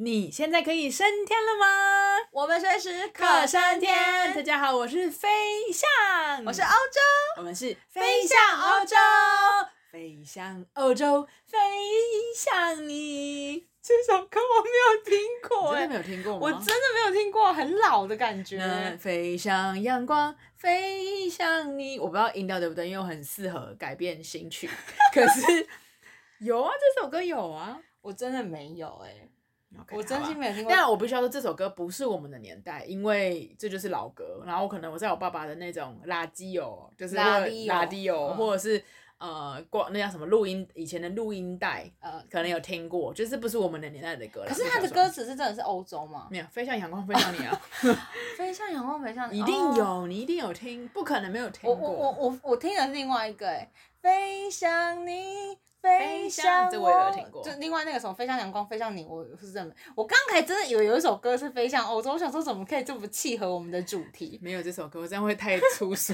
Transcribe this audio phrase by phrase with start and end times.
[0.00, 1.66] 你现在可以升天了吗？
[2.30, 4.32] 我们随时可升天。
[4.32, 5.28] 大家好，我是飞
[5.72, 7.00] 象，我是欧洲，
[7.38, 8.94] 我们是飞向欧洲，
[9.90, 11.58] 飞向欧洲，飞
[12.36, 13.66] 向你。
[13.82, 16.38] 这首歌我没有听过，真的没有听过吗？
[16.42, 18.96] 我真的没有听过，很老的感觉。
[19.00, 21.98] 飞向阳光，飞向你。
[21.98, 24.70] 我不知道音调对不对，因为我很适合改变新曲。
[25.12, 25.66] 可是
[26.38, 29.28] 有啊，这首歌有啊， 我真的没有哎、欸。
[29.76, 34.42] Okay, 我真心没有听过，但我必须要说这首歌不是我们的年代，因为这就是老歌。
[34.46, 37.46] 然后可能我在我爸爸的那种垃圾哦，就是垃
[37.86, 38.82] 圾哦，或者是
[39.18, 44.44] 呃，光那叫什么录音，以前的录音带，呃，可能有听过，就是不是我们的年代的歌。
[44.48, 46.28] 可是他的歌词是真的是欧洲吗？
[46.30, 47.60] 没有，飞向阳光，飞向你啊！
[48.38, 51.74] 飞向阳光，飞向你，一定有，你一定有听，不可能没有听过。
[51.74, 55.58] 我我我我听的是另外一个哎，飞向你。
[55.80, 64.38] 飞向这我也有听过，就另外那个什么飞向阳光，飞向你，我是真的，我刚才真的以为有一首歌是飞向欧洲，我想说怎么可以这么契合我们的主题？
[64.42, 66.12] 没有这首歌，我这样会太粗俗。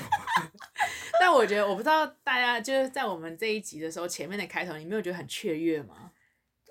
[1.18, 6.10] 但我觉得，我不知道大家就是在我们这一集的时候，前面的开头，你没有觉得很雀跃吗？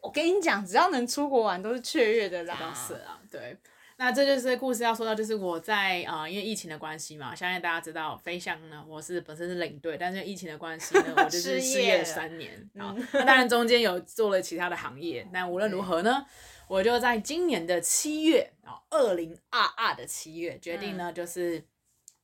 [0.02, 2.74] 我跟你讲，只要能出国玩，都是雀跃的啦。
[2.76, 3.58] 是啊，对。
[3.98, 12.96] 那这就是故事要说到，就是我在啊、呃，因为疫情的关系嘛，相信大家知道，飞象呢，我是本身是领队，但是疫情的关系呢， 我就是失业了三年啊。
[13.14, 16.26] 那当然中间有做了其他的行业，但无论如何呢，
[16.68, 21.64] 我就在今年的七月啊，二零二二的七月决定呢，就是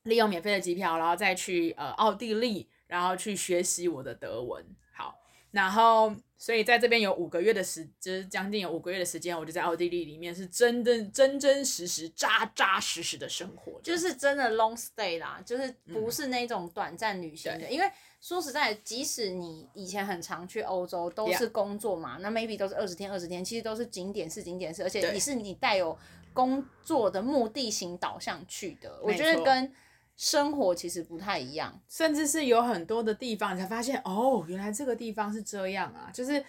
[0.02, 4.64] 利用免费的机票，然后再去呃奥地利，然后去学习我的德文。
[4.92, 5.18] 好，
[5.52, 6.14] 然后。
[6.42, 17.66] 所以在这边有五个月的时，就是将近有五个月的时间，我就在奥地利里面是真的真真实实、扎扎实实的生活，就是真的 long stay 啦，就是不是那种短暂旅行的。
[17.66, 17.86] 嗯、因为
[18.22, 25.94] 说实在，即使你以前很常去欧洲，都是工作嘛.那 maybe 都是二十天、二十天，其实都是景点式、景点式，而且你是你带有
[26.32, 29.70] 工作的目的型导向去的，我觉得跟。
[30.20, 36.10] 生活其实不太一样，甚至是有很多的地方，你才发现哦，原来这个地方是这样啊！
[36.12, 36.44] 就是，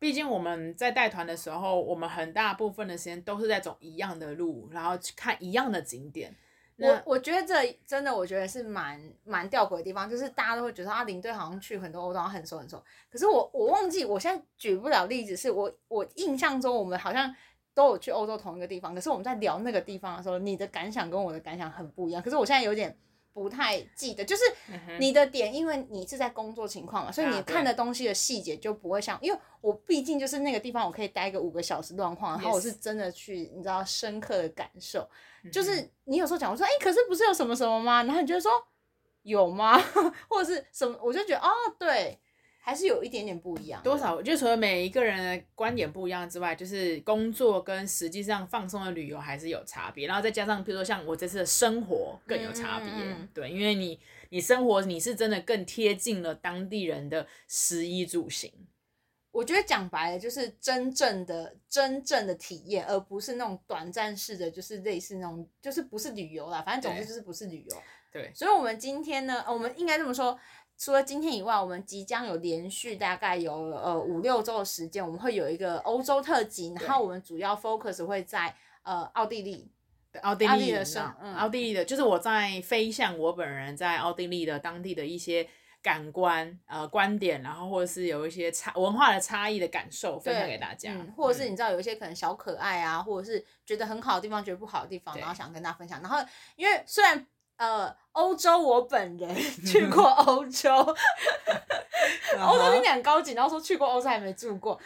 [0.00, 6.34] 毕竟我们在带团的时候，我们很大部分的时间都是在走一样的路，然后去看一样的景点。
[6.78, 17.32] 我我觉得这真的，我觉得是蛮蛮吊诡的地方，就是大家都会觉得啊，领队好像去很多欧洲很熟很熟，可是我我忘记，我现在举不了例子，是我我印象中我们好像。
[17.76, 22.22] 都有去欧洲同一个地方，可是我们在聊那个地方的时候，你的感想跟我的感想很不一样。
[22.22, 22.98] 可是我现在有点
[23.34, 24.42] 不太记得，就是
[24.98, 35.06] 你的点，因为你是在工作情况嘛，所以你看的东西的细节就不会像，因为我毕竟就是那个地方，我可以待个五个小时乱晃，然后我是真的去，你知道深刻的感受。
[35.52, 38.02] 就是你有时候讲，我说，哎，可是不是有什么什么吗？
[38.04, 38.50] 然后你就说
[39.20, 39.78] 有吗？
[40.30, 40.98] 或者是什么？
[41.02, 42.18] 我就觉得，哦，对。
[42.66, 44.20] 还是有一点点不一样，多少？
[44.20, 50.08] 就除了每一个人的观点不一样之外，就是工作跟实际上放松的旅游还是有差别。
[50.08, 54.00] 然后再加上，比如说像我这次的生活更有差别，嗯嗯嗯对，因为你
[54.30, 58.52] 你生活你是真的更贴近了当地人的食衣住行。
[59.30, 67.76] 我觉得讲白了就是真正的真正的体验，而不是那种短暂式的，就是类似那种，就是不是旅游啦，反正总之就是不是旅游。
[68.10, 70.36] 对，所以我们今天呢，我们应该这么说。
[70.78, 79.70] 除了今天以外，我们即将有连续大概有呃五六周的时间，我们会有一个欧洲特辑，然后我们主要 focus 会在呃奥地利，
[80.20, 85.48] 奥地利的生，嗯，奥地利的，就是我在飞向我本人在奥地利的当地的一些
[85.80, 96.18] 感官呃观点，然后或者是有一些差文化的差异的感受分享给大家，嗯，或者是你知道有一些可能小可爱啊，或者是觉得很好的地方，觉得不好的地方，然后想跟大家分享，然后
[96.56, 97.26] 因为虽然。
[97.56, 99.34] 呃，欧洲我本人
[99.66, 100.70] 去过欧洲，
[102.38, 104.78] 欧洲听起来很高级，然后说去过欧洲还没住过，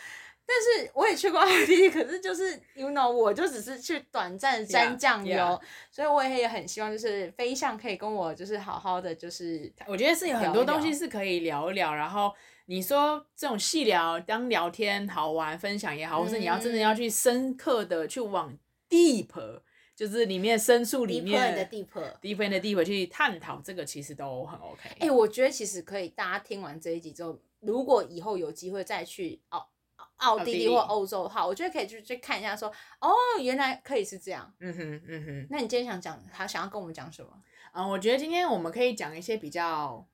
[0.46, 5.60] 但是我也去过 奥地利，可是就是 you know，我就只是去短暂沾酱油，yeah, yeah.
[5.90, 12.32] 所以我也也很希望就是飞象可以跟我就是好好的就是，我觉得是有很多东西是可以聊一聊，然后
[12.66, 18.56] 你说这种细聊当聊天好玩分享也好，嗯、或是你要真的要去深刻的去往
[18.88, 19.60] deep。
[20.00, 24.88] 就是里面深处里面的 deep，deep 的 deep 去探讨这个其实都很 OK。
[24.98, 29.68] 哎、欸，我觉得其实可以，大家听完这一集之后，如果以后有机会再去澳
[30.16, 32.74] 奥地利或欧洲的话，我觉得可以去去看一下说，说
[33.10, 33.12] 哦，
[33.42, 34.50] 原来可以是这样。
[34.60, 35.46] 嗯哼，嗯哼。
[35.50, 37.30] 那你今天想讲，他想要跟我们讲什么？
[37.74, 40.08] 嗯，我觉得今天我们可以讲一些比较，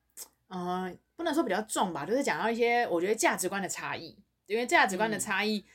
[0.49, 4.17] 嗯、呃，不能说比较重吧，就是讲到一些我觉得价值观的差异，
[4.47, 5.59] 因为价值观的差异。
[5.59, 5.65] 嗯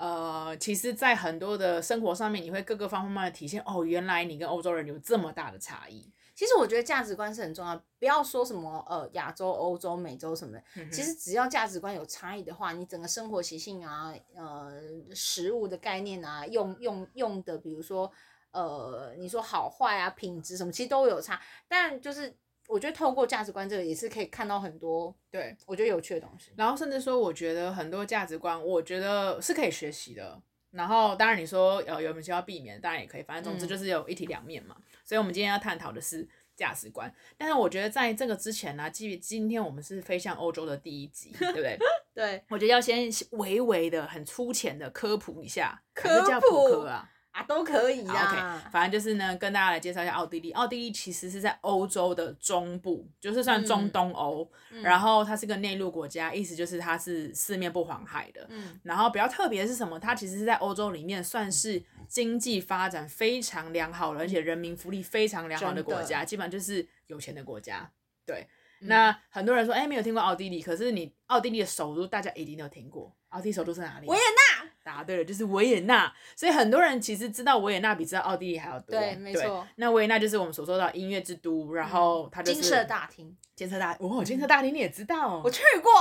[0.00, 3.62] 呃，其实，在很多的生活上面，你会各个方方面面的体现。
[3.66, 6.10] 哦，原来你跟欧洲人有这么大的差异。
[6.34, 14.72] 其实我觉得价值观是很重要，不要说什么呃亚洲、欧洲、美洲什么的，嗯、其实只要价值观有差异的话，你整个生活习性啊，呃，
[15.14, 18.10] 食物的概念啊，用用用的，比如说
[18.52, 21.38] 呃，你说好坏啊，品质什么，其实都有差。
[21.68, 22.34] 但就是
[22.70, 26.52] 我觉得透过价值观这个也是可以看到很多对我觉得有趣的东西。
[26.56, 30.40] 然后甚至说，我觉得很多价值观，我觉得是可以学习的。
[30.70, 34.76] 然后当然你说呃有没有需要避免，当然也可以，反正总之就是有一体两面嘛。
[34.78, 36.24] 嗯所以，我们今天要探讨的是
[36.54, 37.12] 价值观。
[37.36, 41.76] 但是，我觉得在这个之前呢、啊，基于今天我们是飞向欧洲的第一集，对不对？
[42.14, 42.40] 对。
[42.48, 46.08] 我觉得要先微微的、很粗浅的科普一下，科
[46.48, 47.10] 普啊。
[47.32, 48.60] 啊，都可以啊。
[48.60, 50.50] OK，反正就是呢，跟大家来介绍一下奥地利。
[50.52, 54.50] 奥地利其实是在欧洲的中部，就是算中东欧。
[54.70, 58.46] 嗯、然后它是个内陆国家，意思就是它是四面不环海的。
[58.50, 58.80] 嗯。
[58.82, 59.98] 然后比较特别的是什么？
[59.98, 67.90] 它其实是在欧洲里面算是经济发展非常良好的，而且人民福利非常良好的国家，基本上就是有钱的国家。
[68.26, 68.46] 对。
[68.80, 73.14] 嗯、那很多人说，哎，没有听过奥地利，可是你奥地利的首都大家一定都听过。
[73.28, 74.08] 奥地利首都是哪里？
[74.08, 74.59] 维也纳。
[74.90, 76.12] 答对了，就是维也纳。
[76.34, 78.98] 所以很多人其实知道维也纳比知道奥地利还要多。
[78.98, 79.66] 对，没错。
[79.76, 83.36] 那维也纳就是我们所说的音乐之都，然后它就是金色大厅。
[83.54, 85.42] 金色大哦，金色大厅你也知道？
[85.44, 85.92] 我去过。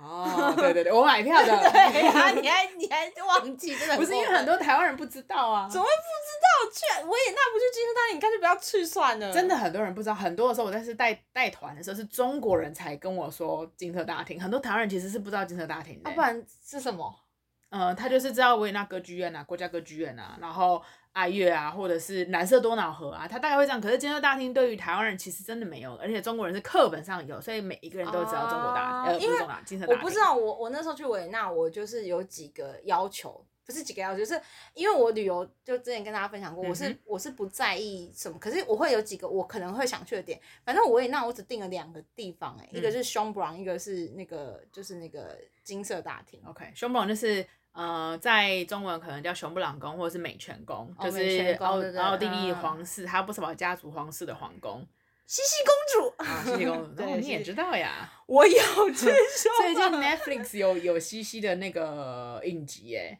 [0.00, 1.48] 哦，对对对，我买票的。
[1.70, 3.74] 对啊，你还你还忘记？
[3.76, 5.68] 真的不是因为很多台湾人不知道啊。
[5.68, 6.46] 怎么会不知道？
[6.72, 9.32] 去维也纳不去金色大厅，你干脆不要去算了。
[9.32, 16.10] 真的很多人不知道，很多的时候我在是带带团的时候，是中国人才跟我说金色大厅，很多台湾人其实是不知道金色大厅的。
[16.12, 17.12] 不然是什么？
[17.70, 20.82] 呃，他就是知道维也纳歌剧院啊，国家歌剧院啊，然后
[21.12, 23.80] 爱乐啊，或者是蓝色多瑙河啊，他大概会这样。
[23.80, 30.00] 可是金色大厅对于台湾人其实真的没有，而且中国人是课本上有，所以每一个人都知道中国大，呃，不是中国金色大厅。
[30.00, 34.40] 我不知道，我我那时候去维也纳，我就是有几个要求，不是几个要求，就是
[34.74, 40.40] 因为我旅游就之前跟大家分享过，我是我是不在意什么，可是我会有几个我可能会想去的点。
[40.64, 46.42] 反正维也纳我只定了两个地方，欸，哎，一个是 Schönbrunn，一个是那个就是那个金色大厅。
[46.44, 47.46] OK，Schönbrunn 就是。
[47.72, 54.86] 呃，在中文可能叫熊布朗宫或者是美泉宫，哦、就是奥奥地利皇室，还有不少家族皇室的皇宫。
[55.26, 58.12] 茜茜公主，啊，茜茜公主， 对，你也知道呀。
[58.26, 59.52] 我有 听说。
[59.60, 63.16] 最近 Netflix 有有茜茜的那个影集耶，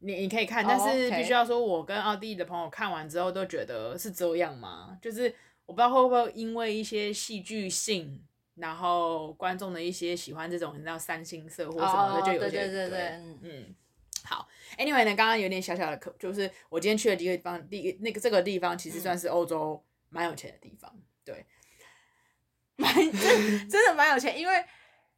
[0.00, 4.98] 你你可以看，但是必须要说，我跟奥地利的朋友看完之后都觉得是这样吗？
[5.00, 5.32] 就是
[5.64, 8.20] 我不知道会不会因为一些戏剧性。
[8.56, 13.00] 然后观众的一些喜欢这种你知道三星色或什么的，就有些对对对，
[13.42, 13.74] 嗯，
[14.24, 20.92] 好，Anyway 呢，刚刚有点小小的可，就是我今天去的一个地方，第一那个这个地方其实算是欧洲蛮有钱的地方，
[21.24, 21.46] 对，
[22.76, 24.64] 蛮真真的蛮有钱，因为。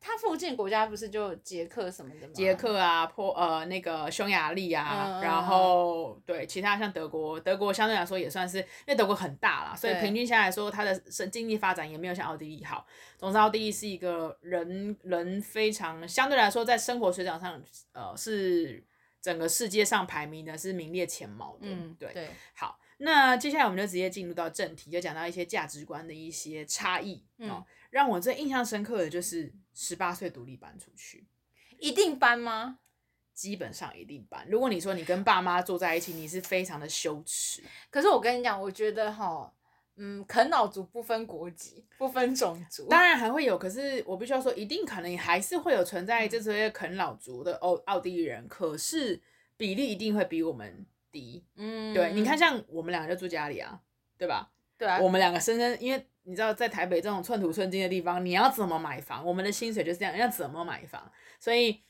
[0.01, 2.33] 它附近国家不是就捷克什么的吗？
[2.33, 10.95] 捷克啊，波呃那个匈牙利啊，嗯、然后对其他像德国，德国相对来说也算是，因为德国很大啦，所以平均下来说，它的
[11.31, 12.87] 经济发展也没有像奥地利好。
[13.17, 17.61] 总之，奥地利是一个人人非常相对来说在生活水准上，
[17.93, 18.85] 呃，是
[19.21, 21.63] 整个世界上排名的是名列前茅的。
[21.63, 22.13] 嗯，对。
[22.13, 27.25] 对好，那接下来我们就直接进入到正题，就讲到一些价值观的一些差异。
[27.39, 27.51] 嗯。
[27.51, 31.25] 哦让我最印象深刻的就是十八岁独立搬出去，
[31.79, 32.81] 一定搬吗？
[33.33, 34.45] 基本上一定搬。
[34.51, 37.63] 如果你说你跟爸妈住在一起，你是非常的羞耻。
[37.89, 39.55] 可是我跟你讲，我觉得哈，
[39.95, 43.57] 嗯，啃老族不分国籍，不分种族，当然还会有。
[43.57, 49.23] 可是我必须要说，一定可能还是会有存在这些啃老族的奥奥地利人，可是
[49.57, 51.45] 比例一定会比我们低。
[51.55, 53.81] 嗯，对，你看，像我们两个就住家里啊，
[54.17, 54.51] 对吧？
[54.77, 56.05] 对啊，我们两个深深因为。
[56.29, 59.25] 你知道在台北这种寸土寸金的地方，你要怎么买房？
[59.25, 61.11] 我们的薪水就是这样，要怎么买房？
[61.41, 61.81] 所以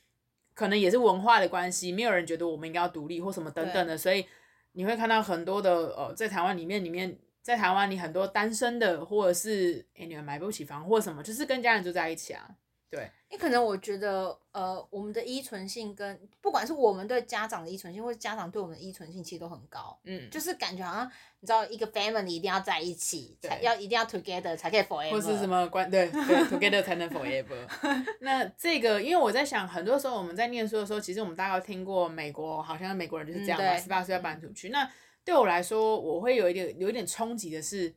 [0.55, 3.99] 可能也是文化的关系，没有人觉得我们应该要独立或什么等等的。
[3.99, 4.25] 所以
[4.73, 12.49] 你会看到很多的呃，在台湾里面里面，在台湾你很多单身的，或者是哎你们买不起房或什么，就是跟家人住在一起啊。
[12.91, 19.99] 对，你可能我觉得，呃，我们的依存性跟不管是我们对家长的依存性，或者家长对我们的依存性，其实都很高。
[20.05, 27.69] 嗯，就是感觉好像你知道，一个 family 一定要在一起，才要一定要 together 才可以 forever，或是什么关对对 together 才能 forever。
[28.21, 34.71] 那这个，因为我在想，很多时候我们在念书的时候，其实我们大概听过美国，好像美国人就是这样嘛，十八岁要搬出去。
[34.71, 34.91] 那
[35.23, 37.95] 对我来说，我会有一点有一点冲击的是，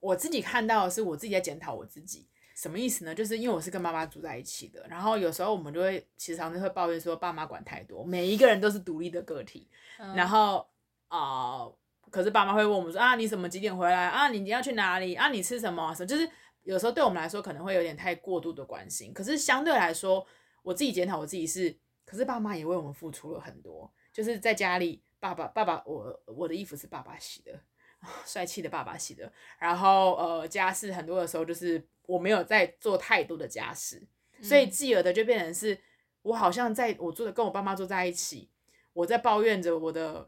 [0.00, 2.26] 我自己看到的是我自己在检讨我自己。
[2.58, 3.14] 什么意思呢？
[3.14, 10.68] 就是因为我是跟妈妈住在一起的，然后有时候我们就会时常就会抱怨说爸妈管太多，每一个人都是独立的个体，嗯、然后
[11.06, 11.78] 啊、呃，
[12.10, 14.26] 可是爸妈会问我们说啊，你什么几点回来啊？
[14.26, 15.28] 你要去哪里啊？
[15.28, 15.94] 你吃什么？
[15.94, 16.28] 什么就是
[16.64, 20.26] 有时候对我们来说可能会有点太过度的关心，可是相对来说，
[20.64, 21.72] 我自己检讨我自己是，
[22.04, 27.52] 可是爸妈也为我们付出了很多，就是在家里，爸爸爸爸我我的衣服是爸爸洗的。
[28.24, 34.02] 帅气的爸爸洗的，然后呃家事很多的时候就是我没有在做太多的家事，
[34.42, 35.78] 所以继而的就变成是
[36.22, 38.48] 我好像在我住的跟我爸妈住在一起，
[38.94, 40.26] 我在抱怨着我的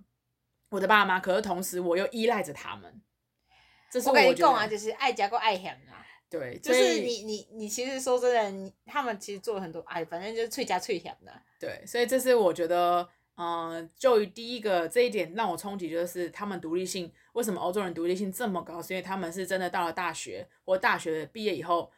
[0.68, 3.00] 我的爸妈，可是同时我又依赖着他们。
[3.90, 6.04] 这是我，我跟你讲啊，就是爱家够爱嫌啊。
[6.28, 11.32] 对，就是你你你其实说真的，你他们其实做了很多哎，反正就是脆家脆嫌的。
[11.58, 13.08] 对，所以这是我觉得。
[13.42, 18.80] 嗯、呃，就第一个这一点让我冲击，就是他们独立性为什么欧洲人独立性这么高？
[18.82, 21.90] 是因为他们是真的到了大学或大学毕业以后，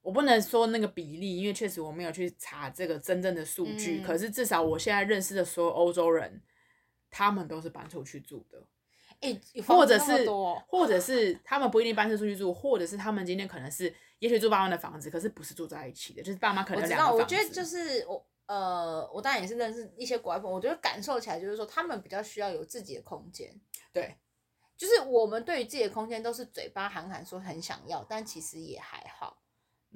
[0.00, 4.00] 我不能说那个比例，因为确实我没有去查这个真正的数据。
[4.00, 6.42] 嗯、可是至少我现在认识的所有欧洲人，
[7.10, 8.62] 他们都是搬出去住的。
[9.20, 10.28] 欸、或者是
[10.66, 17.22] 或者是他们不一定搬出去住，或者是他们今天可能是也许住爸妈的房子，可是不是住在一起的，就是爸妈可能两个房子。
[17.22, 18.26] 我知道，我觉得就是我。
[18.46, 23.48] 呃，我当然也是认识一些国外朋友，我觉得感受起来就是说，他们比较需要有自己的空间。
[23.92, 24.14] 对，
[24.82, 29.38] 就是我们对于自己的空间都是嘴巴喊喊说很想要，但其实也还好。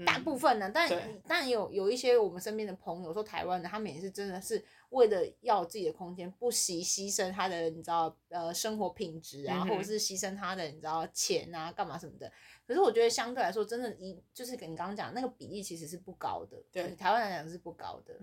[0.07, 12.33] 大部分呢，嗯、但但有有一些我们身边的朋友说台湾的，他们也是真的是为了要自己的空间，不惜牺牲他的你知道呃生活品质啊，嗯、或者是牺牲他的你知道钱啊干嘛什么的。
[12.65, 18.15] 可是我觉得相对来说，真的，一就是跟你刚刚讲那个比例其实是不高的，对台湾来讲是不高的。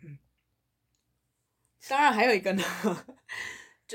[1.86, 2.90] 当然还有一个呢，就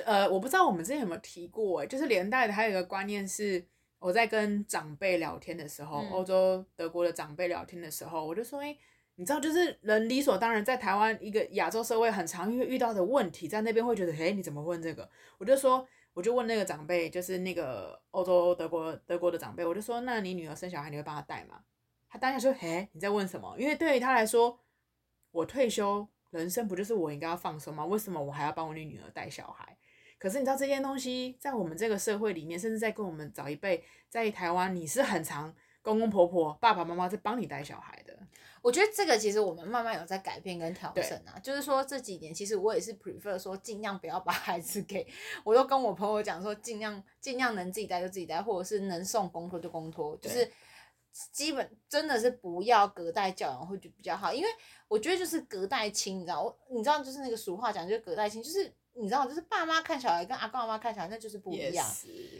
[0.05, 3.65] 呃，我不知道我们之前有没有提过，就是连带的还有一个观念是，
[3.99, 8.75] 我在跟长辈聊天的时候，欧、嗯、洲德国的长辈聊天的时候，我就说，哎，
[9.15, 15.09] 你知道，就是人理所当然在台湾一个亚洲社会很常遇遇到的问题，在那边会觉得，哎，你怎么问这个？
[15.37, 15.87] 我就说。
[16.15, 21.61] 我就问那个长辈，就是那个欧洲德国德国的长辈，我就说：“那你女儿生小孩，你会帮她带吗？”
[22.09, 24.59] 他当下说：“嘿，你在问什么？”因为对于他来说，
[25.31, 27.85] 我退休人生不就是我应该要放松吗？
[27.85, 29.77] 为什么我还要帮我女女儿带小孩？
[30.19, 38.19] 可是你知道这件东西在我们这个社会里面，甚至在跟我们早一辈在台湾，你是很常公公婆婆、爸爸妈妈在帮你带小孩的。
[38.61, 45.07] 我觉得这个其实我们慢慢有在改变跟调整啊，就是说这几年其实我也是 prefer 说尽量不要把孩子给，
[45.45, 50.51] 我都跟我朋友讲说尽量尽量能自己带就自己带，或者是能送公托就公托，就是
[51.31, 54.49] 基本真的是不要隔代教养会就比较好，因为
[54.89, 58.69] 我觉得就是隔代亲，你知道我你知道就是那个俗话讲就是隔代亲，就是
[58.99, 61.87] 你知道就是爸妈看小孩跟阿公阿妈看小孩那就是不一样.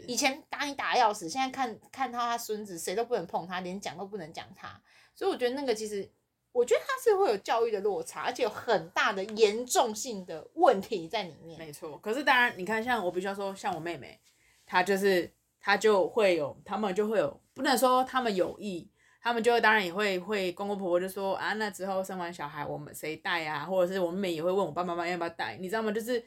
[0.06, 4.80] 以前打你打要死，现在看看到他孙子谁都不能碰他，连讲都不能讲他。
[5.14, 6.08] 所以我觉得那个其实，
[6.52, 11.58] 我觉得他是会有教育的落差，而且有很大的严重性的问题在里面。
[11.58, 14.20] 没错，可是当然，你看，像我比较说，像我妹妹，
[14.66, 18.90] 她就是她就会有，他们就会有，不能说他们有意，
[19.22, 23.64] 他们就会当然也会会公公婆婆就说啊，那之后生完小孩我们谁带啊？
[23.64, 25.92] 或者是我妹妹也会问我爸爸妈妈要不要带，你知道吗？
[25.92, 26.24] 就是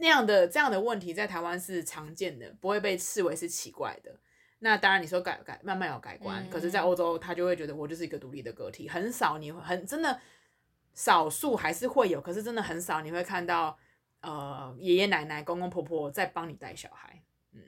[0.00, 4.10] 那样的这样的问题在台湾是常见的，不会被视为是奇怪的。
[4.60, 10.18] 那当然，你说改改慢慢有改观，嗯、可是，在欧洲他就会觉得我就是一个独立的个体，很少你会很真的
[10.94, 13.78] 少数还是会有，可是真的很少你会看到
[14.20, 17.22] 呃爷爷奶奶公公婆婆在帮你带小孩。
[17.52, 17.60] 嗯，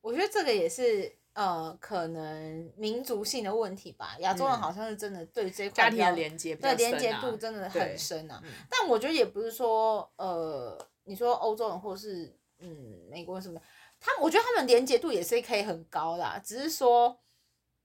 [0.00, 8.40] 我觉得这个也是呃可能民族性的问题吧，亚洲人好像是真的对这块、嗯、家庭的连接、啊、对连接度真的很深啊。
[8.44, 12.68] 嗯、但我觉得也不是说呃你说欧洲人或是嗯
[13.08, 13.64] 美国人什么的。
[13.98, 17.18] 他们我觉得他们连接度也是可以很高的，只是说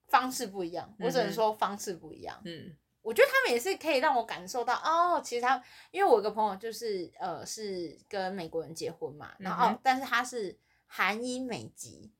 [0.08, 0.94] 方式不一样。
[1.00, 2.38] 我只能说方式不一样。
[2.44, 12.12] 嗯，我觉得他们也是可以让我感受到哦，其实他因为我有个朋友就是呃是跟美国人结婚嘛，然后、但是他是韩裔美籍，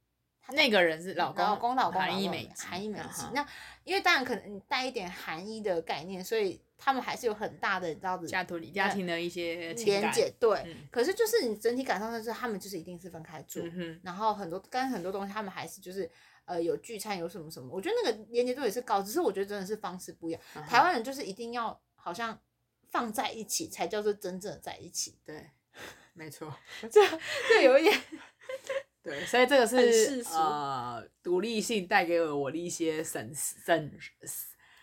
[0.52, 3.26] 那个人是老公老公老公韩裔美籍韩裔美籍。
[3.34, 3.46] 那
[3.84, 6.62] 因为当然可能带一点韩裔的概念，所以。
[6.84, 10.64] 他们还是有很大的，你知道的家庭家庭的一些连接，对。
[10.66, 16.10] 嗯、可是就是你整体感受就是，他们就是一定是分开住，嗯、然后很多跟很多东西，他们还是就是
[16.46, 20.42] 呃有聚餐有什么什么，我觉得那个连接度也是高，只是我觉得真的是方式不一样。
[20.56, 22.42] 嗯、台湾人就是一定要好像
[22.90, 25.52] 放在一起才叫做真正的在一起，对，
[26.14, 26.52] 没错，
[26.92, 27.00] 这
[27.48, 28.02] 这有一点，
[29.04, 33.92] 对，所以这个是呃独立性带给了我的一些省省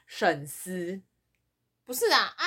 [0.06, 1.02] 省思。
[1.88, 2.45] 不是啊，啊，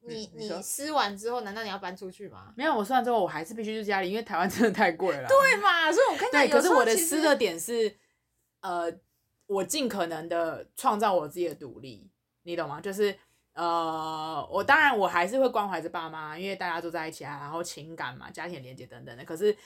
[0.00, 2.52] 你你撕完之后，难道你要搬出去吗？
[2.56, 5.28] 没有，我撕完之后，我还是必须住家里，因为台湾真的太贵了。
[5.28, 7.96] 对嘛，所以我看到有可是我的撕的点是，
[8.62, 8.92] 呃，
[9.46, 12.10] 我尽可能的创造我自己的独立，
[12.42, 12.80] 你懂吗？
[12.80, 13.16] 就是
[13.52, 19.24] 呃，我当然我还是会关怀着爸妈，因为大家都在一起啊，然后情感嘛，家庭连接等等的。
[19.24, 19.56] 可是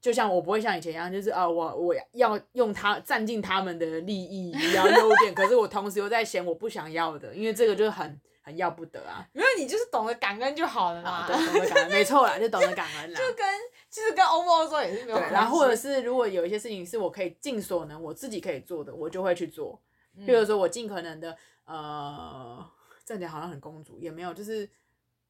[0.00, 8.18] 就像我不会像以前一样，就是啊、呃，我我要用他占尽他们的利益，要优点， 可是我同时又在嫌我不想要的，因为这个就是很。
[8.50, 9.26] 很要不得啊！
[9.32, 11.26] 没有，你就是懂得感恩就好了嘛。
[11.26, 13.18] 懂得感恩， 没错啦，就懂得感恩啦。
[13.18, 13.46] 就跟
[13.88, 15.34] 其实跟欧不欧洲也是没有关系。
[15.34, 19.80] 然后或者是如果有一些事情是我可以尽所能，我自己可以做的，我就会去做。
[20.26, 22.68] 比如说我尽可能的，呃，
[23.04, 24.68] 这样讲好像很公主，也没有，就是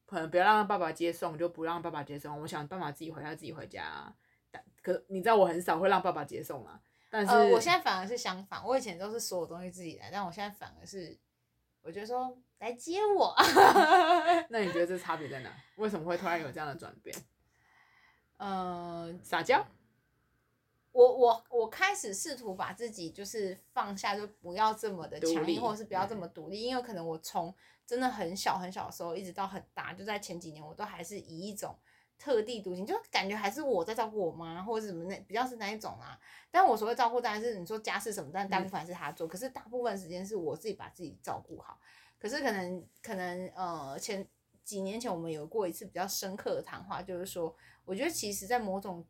[0.05, 2.41] 可能不要让爸爸接送，就不让爸爸接送。
[2.41, 4.13] 我想办法自己回家，自己回家。
[4.51, 6.79] 但可你知道我很少会让爸爸接送啊。
[7.09, 11.17] 但是、呃、我现在反而是相反，我以前都是所有东西自己来，但我现在反而是，
[11.81, 13.35] 我觉得说来接我。
[14.49, 15.51] 那你觉得这差别在哪？
[15.75, 17.15] 为什么会突然有这样的转变？
[18.37, 19.65] 呃，撒娇。
[20.91, 27.53] 我我我开始试图把自己就是放下，就不要这么的强硬，或者是不要这么独立，嗯、因为可能我从
[27.85, 31.77] 真的很小很小的时候，一直到很大，就在前几年，我都还是以一种。
[32.21, 36.19] 特立独行，就感觉还是我在照顾我妈，或者什么那比较是那一种啊？
[36.51, 39.25] 但我所谓照顾当然是你说家事什么，但大部分还是他做。
[39.25, 41.79] 嗯、可是大部分时间是我自己把自己照顾好。
[42.19, 44.27] 可是可能可能呃前
[44.63, 49.03] 几年前我们有过一次比较深刻的谈话，就是说我觉得其实，在某种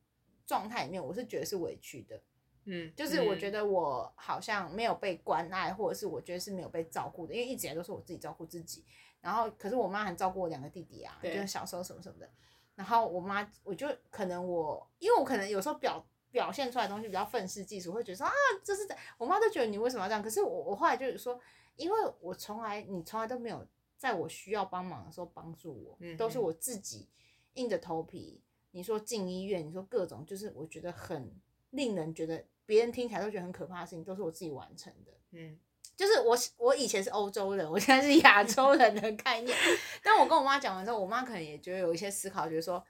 [0.45, 2.21] 状态里面，我是觉得是委屈的。
[2.63, 8.85] 嗯，就是我觉得我好像没有被关爱，或者是我觉得是没有被照顾的，因为一直以来都是我自己照顾自己。
[9.19, 12.29] 然后可是我妈还照顾我两个弟弟啊，就是小时候什么什么的。
[12.75, 18.87] 然后我妈，我就可能我，因为我可能有时候表表现出来的东西比较愤世嫉俗，会觉得说啊，这是
[19.17, 20.23] 我妈都觉得你为什么要这样？
[20.23, 21.39] 可是我我后来就是说，
[21.75, 27.07] 因为我从来你从来都没有在我需要帮忙的时候帮助我，嗯、都是我自己
[27.53, 28.41] 硬着头皮。
[28.71, 31.29] 你说进医院，你说各种，就是我觉得很
[31.71, 35.11] 令人觉得别人听起来都觉得很可怕的事情，都是我自己完成的。
[35.31, 35.59] 嗯。
[35.97, 39.55] 就是我，我以前是欧洲人，我现在是亚 洲人的概念。
[40.01, 42.83] 但我跟我妈讲完之后，我妈可能也觉得有一些思考，觉得说，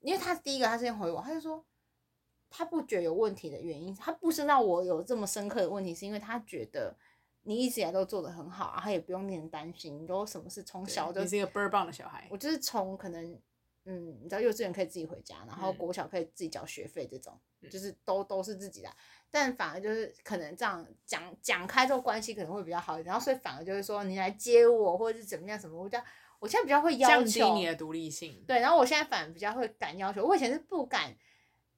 [0.00, 1.64] 因为她第一个，她先回我，她就说，
[2.48, 6.96] 她不觉得有问题的原因，她不知道我有这么深刻的问题，是因为她觉得
[7.42, 12.26] 你一直以来都做的很好，她也不用令人担心，你都什么事从小就，你是一个倍儿棒的小孩。
[12.30, 13.38] 我就是从可能，
[13.84, 18.88] 嗯，你知道幼稚园可以自己回家，然后国小可以自己缴学费，这种、嗯、就是都都是自己的。
[19.30, 26.02] 但反而就是可能这样讲讲开之后关系可能会比较好一点，然后所以反而就是说你来接我或者是怎么样什么，我讲
[26.38, 31.14] 我现在比较会要求降低你的独立性，对，然后我现在反而比较会敢要求，我以前是不敢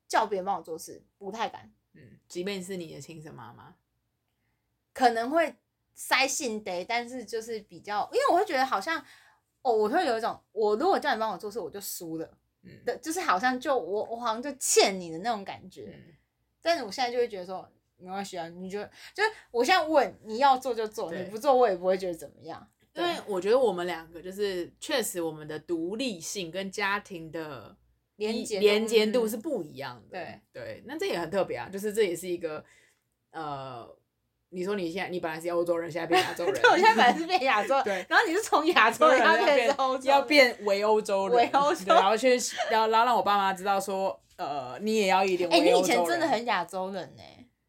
[0.07, 3.75] 叫别人帮我做事，不太敢，嗯，即便是你的亲生妈妈，
[4.93, 5.57] 可能会
[5.95, 9.03] 塞性得，但是就是比较，因为我会觉得好像
[9.67, 15.93] 哦，我会有一种我如果叫你帮我做事，我就输了，嗯，的，就是好像就我我好像就欠你的那种感觉。
[15.93, 16.13] 嗯
[16.63, 18.83] 但是我现在就会觉得说没关系啊，你就
[19.15, 22.69] 就是我现在问你要做就做，你不做我也不会觉得怎么样。
[22.93, 27.77] 因为我觉得我们两个就是确实我们的独立性跟家庭的
[28.17, 30.19] 连接连接度是不一样的。
[30.19, 32.65] 对对，那这也很特别啊，就是这也是一个
[33.31, 33.89] 呃，
[34.51, 37.75] 你说你现在你本来是欧洲人，现在变亚洲人， 对，我现在本来是变亚洲
[38.09, 42.37] 然后你是从亚洲人要变欧洲，要变为欧洲人，为欧洲，然后去
[42.71, 44.21] 要然后让我爸妈知道说。
[44.39, 45.49] 呃，你也要一点。
[45.49, 47.23] 哎、欸，你以前真的很亚洲人呢。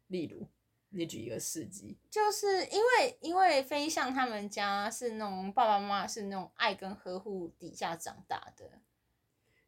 [0.08, 0.46] 例如，
[0.90, 1.96] 你举一个事迹。
[2.10, 8.66] 就是因为因为飞象他们家是那种爸爸妈妈是那种爱跟呵护底下长大的。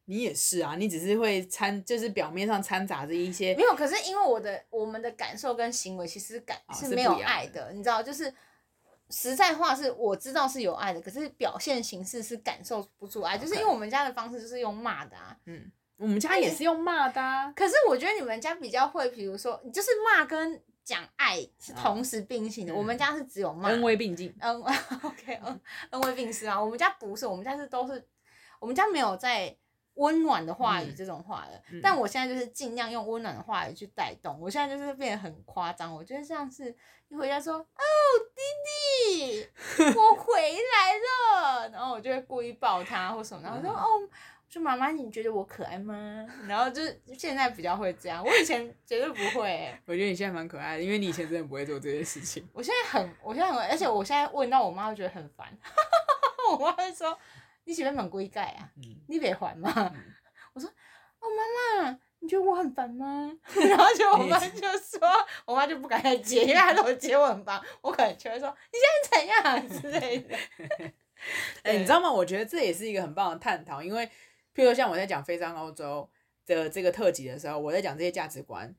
[0.06, 3.54] 你也是啊，你只是会掺，就是表面上掺杂着一些。
[3.54, 8.32] 没有，可是因为我的我们的感受跟行为其实感是没有爱的，你知道，就是
[9.10, 13.42] 实在话是我知道是有爱的，可是表现形式是感受不出爱，Okay.
[13.42, 15.70] 就是因为我们家的方式就是用骂的啊，嗯。
[15.96, 22.72] 我们家也是用骂的，啊，可是我觉得你们家比较会，比如说，就是骂跟讲爱是同时并行的。
[22.72, 24.34] 哦、我们家是只有骂，恩威并进。
[24.40, 24.62] 嗯，
[25.04, 25.60] OK，恩
[25.90, 26.58] 恩威并施啊。
[26.58, 28.02] 我们家不是，我们家是都是，
[28.58, 29.54] 我们家没有在
[29.94, 31.62] 温暖的话语这种话的。
[31.72, 34.38] 嗯、但我现在就是尽量用温暖的话语去带动。
[34.40, 36.74] 我现在就是变得很夸张，我觉得像是
[37.08, 37.66] 一回家说，哦，
[38.34, 39.48] 弟弟，
[39.96, 40.94] 我回来
[41.44, 44.08] 了，然后我就会故意抱他或什么，然后说，哦。
[44.52, 46.26] 说妈妈，你觉得我可爱吗？
[46.48, 49.80] 然后就是现在比较会这样，我以前绝对不会、欸。
[49.86, 52.44] 我觉得你现在蛮可爱的，因为你以前真的不会做这些事情。
[52.52, 55.56] 我现在很，我现在很，而且我现在问到我妈，会觉得很烦。
[56.50, 57.16] 我妈会说
[57.70, 59.72] ：“你喜欢蛮龟盖啊，嗯、你别还嘛。
[59.76, 60.04] 嗯”
[60.52, 60.68] 我说
[61.22, 65.00] ：“哦，妈妈，你觉得我很烦吗？” 然后就我妈就说
[65.46, 70.36] ：“我妈就不敢再接， 因为她都接我很烦，我可能就会说你现在怎样之类的。
[71.62, 72.10] ”哎、欸，你知道吗？
[72.10, 74.10] 我觉得这也是一个很棒的探讨，因为。
[74.52, 76.10] 譬如像我在讲飞上欧洲
[76.44, 78.74] 的这个特辑的时候，我在讲这些价值观，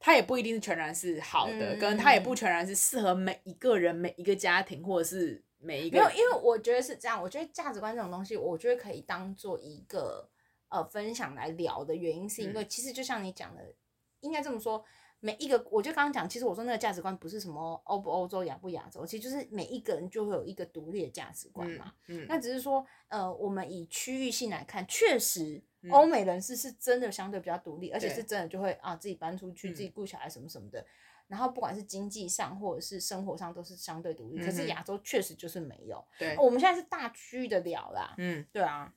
[0.00, 5.98] 它也不一定是全然是好的，跟、嗯、它也不全然是适合每一个人、每一个家庭或者是每一个。
[5.98, 7.20] 没有，因为我觉得是这样。
[7.22, 10.28] 我觉得价值观这种东西，我觉得可以当做一个
[10.68, 13.74] 呃分享来聊的原因，是因为其实就像你讲的，嗯、
[14.20, 14.84] 应该这么说。
[15.20, 21.94] 每一个，我就刚刚讲，其实我说那个价值观不是什么欧不欧洲、亚不亚洲，其实就是每一个人就会有一个独立的价值观嘛。
[22.08, 30.84] 嗯，嗯，那只是说，呃，我们以区域性来看，确实欧美人士是真的相对比较独立，而且是真的就会啊自己搬出去，自己顾小孩什么什么的。
[31.26, 36.04] 然后不管是经济上或者是生活上都是相对独立，可是亚洲确实就是没有。
[36.18, 38.14] 对，我们现在是大区域的了啦。
[38.18, 38.92] 嗯，对啊。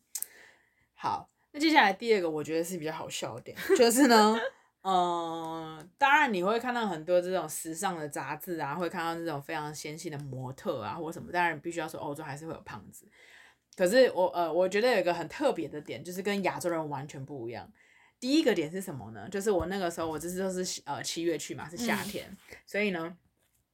[0.94, 4.38] 好，那接下来第二个我觉得是比较好笑一点，就 是呢。
[4.82, 11.32] 嗯、呃，当然你会看到很多这种时尚的杂志啊，会看到这种非常纤细的模特啊，或什么。
[11.32, 13.06] 当然必须要说，欧洲还是会有胖子。
[13.76, 17.70] 可是我呃，我觉得有一个很特别的点，就是跟亚洲人完全不一样。
[18.20, 19.28] 第一个点是什么呢？
[19.30, 23.18] 就是我那个时候，我这次都是呃七月去嘛，是夏天，嗯、所以呢，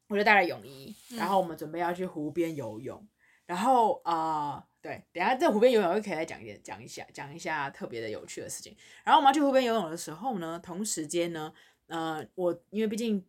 [0.08, 3.08] 我就带了泳衣，然后我们准备要去湖边游泳，嗯、
[3.48, 4.56] 然后啊。
[4.56, 8.76] 呃对，等下在湖边游泳，又可以再讲一点，讲一下，讲一下特别的有趣的事情。
[9.06, 11.54] 然后我们要去湖边游泳的时候呢，同时间呢，
[11.88, 13.26] 呃，我因为毕竟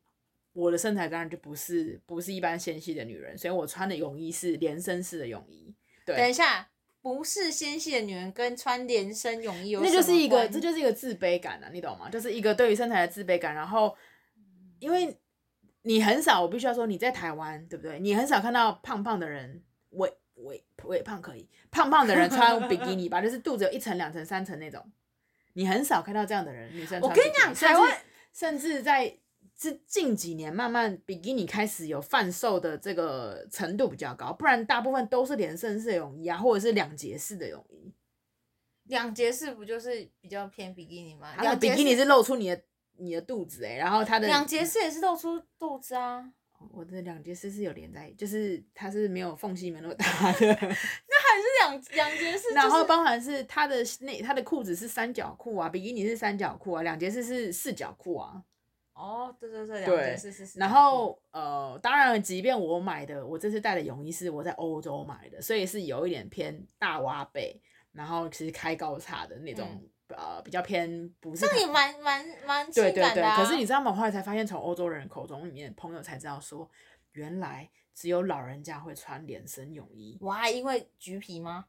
[0.52, 5.72] 我的身材当然就不是不是一般纤细的女人，所以我穿的泳衣是连身式的泳衣。
[6.04, 6.68] 对，等一下，
[7.04, 9.90] 不是纤细的女人跟穿连身泳衣有什么？
[9.90, 12.08] 那就是一个，这就是一个自卑感啊，你懂吗？
[12.08, 13.54] 就是一个对于身材的自卑感。
[13.54, 13.94] 然后，
[14.78, 15.14] 因为
[15.82, 18.00] 你很少，我必须要说，你在台湾，对不对？
[18.00, 20.10] 你很少看到胖胖的人，我。
[20.38, 24.84] 微微胖可以，胖胖的人穿 比基尼吧，就是肚子有一层、两层、三层那种，
[25.52, 26.74] 你很少看到这样的人。
[26.74, 27.96] 女生我跟你讲，台湾
[28.32, 29.16] 甚至在
[29.56, 37.92] 这近几年，慢慢比基尼开始有贩售的这个程度比较高，不然大部分都是连身式的泳衣啊，或者是两节式的泳衣。
[38.84, 41.32] 两节式不就是比较偏比基尼吗？
[41.36, 42.62] 它的比基尼是露出你的
[42.96, 46.32] 你的肚子哎、欸，然后它的两节式也是露出肚子啊。
[46.72, 52.54] 我的两节式是有连在，就是它是没有缝隙没那么大的， 那还是两两节式。
[52.54, 58.42] 然后包含是它的内，它的裤子是三角裤啊，比基尼是三角裤啊，两节式是四角裤啊。
[58.94, 60.58] 哦，对对对，两节式是。
[60.58, 67.60] 然后呃，当然，即便我买的，我这次带的泳衣是我在欧洲买的，所以是有一点偏大挖背，
[67.92, 69.66] 然后其实开高叉的那种。
[69.70, 73.90] 嗯呃，比较偏不是，那你蛮蛮蛮对对对，可是你知道吗？
[73.90, 76.70] 后来才发现，从欧洲人口中里面朋友才知道说，
[77.12, 80.18] 原来只有老人家会穿连身泳衣。
[80.20, 81.64] 哇，因为橘皮吗？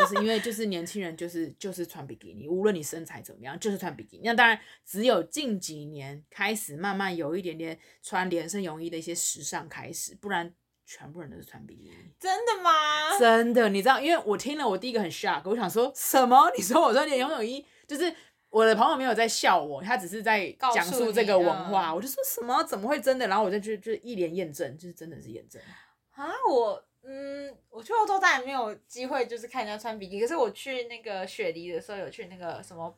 [0.00, 4.22] 不是，因为就是年轻人就是就是穿比基尼，无论你身材怎么样，就是穿比基尼。
[4.24, 10.54] 那当然，只有近几年开始慢慢有一点点穿连身泳衣的一些时尚开始，不然。
[10.92, 13.16] 全部人都是穿比基尼，真的吗？
[13.16, 16.50] 真的，你知道，因为我听了，我第一个很 shock，我想说什么？
[16.56, 18.12] 你说我穿连身泳衣，就是
[18.48, 21.94] 我的朋友没有在笑我，他只是在讲述这个文化。
[21.94, 22.60] 我就说什么？
[22.64, 23.28] 怎么会真的？
[23.28, 25.62] 然后我就就就一连验证，就是真的是验证
[26.10, 26.28] 啊！
[26.50, 30.22] 我嗯，我去欧洲当然没有机会，就是看人家穿比基尼。
[30.22, 32.96] 可是我去那个雪梨的时候，有去那个什么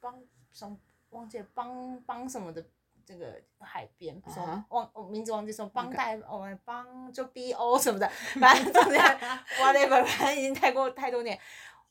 [0.00, 0.20] 邦
[0.52, 0.76] 什么
[1.10, 2.64] 忘记邦邦什么的。
[3.06, 8.08] 这个海边，什么忘我名字忘记什么邦代，我们邦就 B O 什么的，
[8.40, 8.98] 反正中间
[9.60, 11.38] whatever，反正已经太过太多年。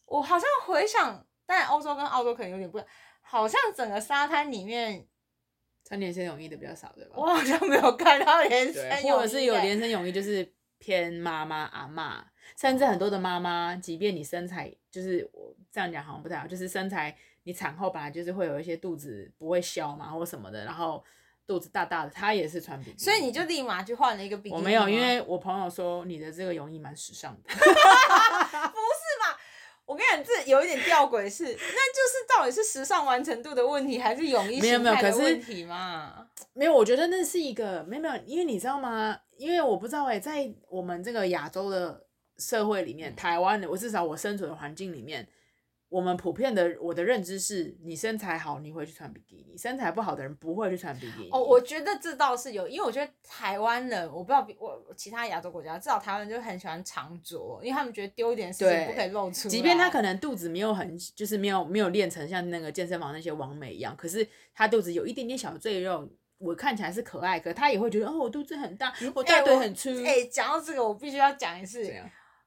[0.06, 2.90] 我好像回想，但欧洲跟澳洲可能有点不一样，
[3.22, 5.06] 好像整个沙滩里面
[5.86, 7.12] 穿连身泳衣的比较少，对吧？
[7.16, 10.52] 我好像没有看到连身泳衣，或者是有连身泳衣，就是
[10.84, 12.26] 偏妈妈阿妈，
[12.60, 17.16] 甚至很多的妈妈，即便你身材就是我这样讲好像不太好，就是身材。
[17.46, 21.04] 你产后本来就是会有一些肚子不会消嘛，或什么的，然后
[21.46, 24.62] 肚子大大的，她也是穿比基尼，所以你就立马去换了一个比基尼。
[24.62, 27.42] 我没有，因为我朋友说你的这个泳衣蛮时尚的。
[27.54, 29.38] 不是嘛？
[29.86, 36.26] 我跟你讲，这有一点吊诡是，那就是到底是时尚完成度的问题，还是泳衣形态的问题嘛？
[36.54, 39.20] 没有，我觉得那是一个没有没有，因为你知道吗？
[39.38, 42.06] 因为我不知道哎、欸，在我们这个亚洲的
[42.38, 45.28] 社会里面，台湾的，我至少我生存的环境里面。
[45.90, 51.30] 我们普遍的我的认知是，你身材好，你会去穿比基尼；身材不好的人不会去穿比基尼。
[51.32, 59.48] 哦，我觉得这倒是有，因为我觉得台湾人，我不知道我其他亚洲国家，至少台湾人就很喜欢长着，因为他们觉得丢一点事情不可以露出。
[59.48, 66.10] 即便他可能肚子没有很，就是没有没有练成像那个健身房那些王美一样，可是他肚子有一点点小赘肉，
[66.44, 69.90] 我看起来是可爱，可他也会觉得哦，我肚子很大，我大腿很粗。
[70.04, 71.92] 哎、欸，讲、欸、到这个，我必须要讲一次，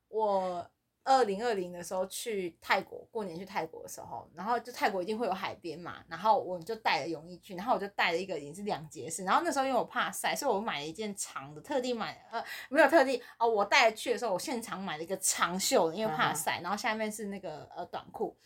[0.09, 0.71] 我。
[1.09, 18.37] 二零二零的时候去泰国过年，去泰国的时候，然后就泰国一定会有海边嘛，然后我就带了泳衣去，然后我就带了一个也是两节式，然后那时候因为我怕晒，所以我买了一件长的，特地买呃没有特地哦，我带去的时候我现场买了一个长袖的，因为怕晒，然后下面是那个呃短裤，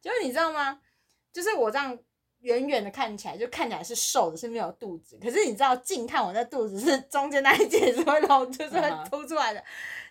[0.00, 0.80] 就是你知道吗？
[1.32, 1.98] 就是我这样
[2.40, 9.62] 远远的看起来就看起来是瘦的，是没有肚子，可是你知道近看我那肚子是中间那一节是会露， 就是会凸出来的。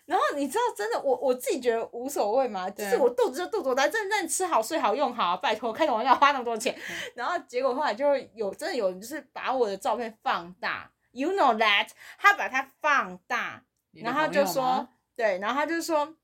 [0.04, 6.76] 然后你知道，真的，我我自己觉得无所谓嘛，就是我肚子就肚子，我来真正吃好睡好用好，拜托，开什么玩笑，花那么多钱。
[7.14, 13.60] 然后结果后来就有真的有人就是把我的照片放大，you know that，他把它放大，
[13.94, 14.86] 然后就说，
[15.16, 16.14] 对，然后他就说，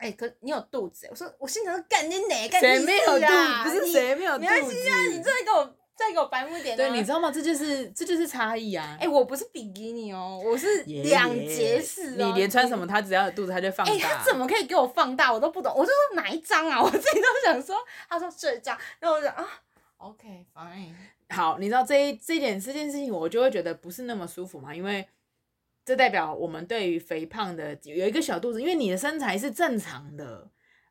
[0.00, 1.06] 哎、欸，可你有肚子？
[1.10, 3.26] 我说我心想说干你哪干谁没有肚子？
[3.64, 4.48] 不是谁没有肚子？
[4.50, 6.74] 没关系啊，你再给我再给我白目点。
[6.74, 7.30] 对，你知道吗？
[7.30, 8.96] 这就是这就是差异啊！
[8.98, 12.14] 哎、欸，我不是比基尼哦，我是两节式哦。
[12.16, 13.92] 你连穿什么，他只要有肚子，他就放大。
[13.92, 15.30] 哎、欸，他怎么可以给我放大？
[15.30, 15.70] 我都不懂。
[15.76, 16.80] 我就说哪一张啊？
[16.82, 17.76] 我自己都想说，
[18.08, 19.46] 他说这张，然后我就啊
[19.98, 20.94] ，OK fine。
[21.28, 25.06] 好，你知道这一这一点这件事情，我就会觉得不是那么舒服嘛，因为。
[25.84, 30.48] 这代表我们对于肥胖的有一个小肚子，因为你的身材是正常的，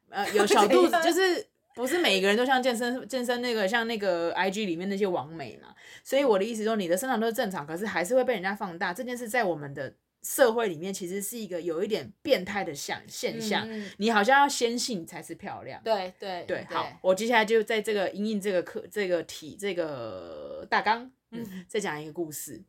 [0.09, 5.73] 呃，有小肚子 就是不是每个人都像健身健身那个像那个 IG 里面那些网美嘛，
[6.03, 22.61] 所以我的意思说你的身材都是正常，可是还是会被人家放大，这件事在我们的社会里面其实是一个有一点变态的现现象，嗯、你好像要纤细才是漂亮，对对对，好，我接下来就在这个因应这个课这个题这个大纲，嗯，再讲一个故事。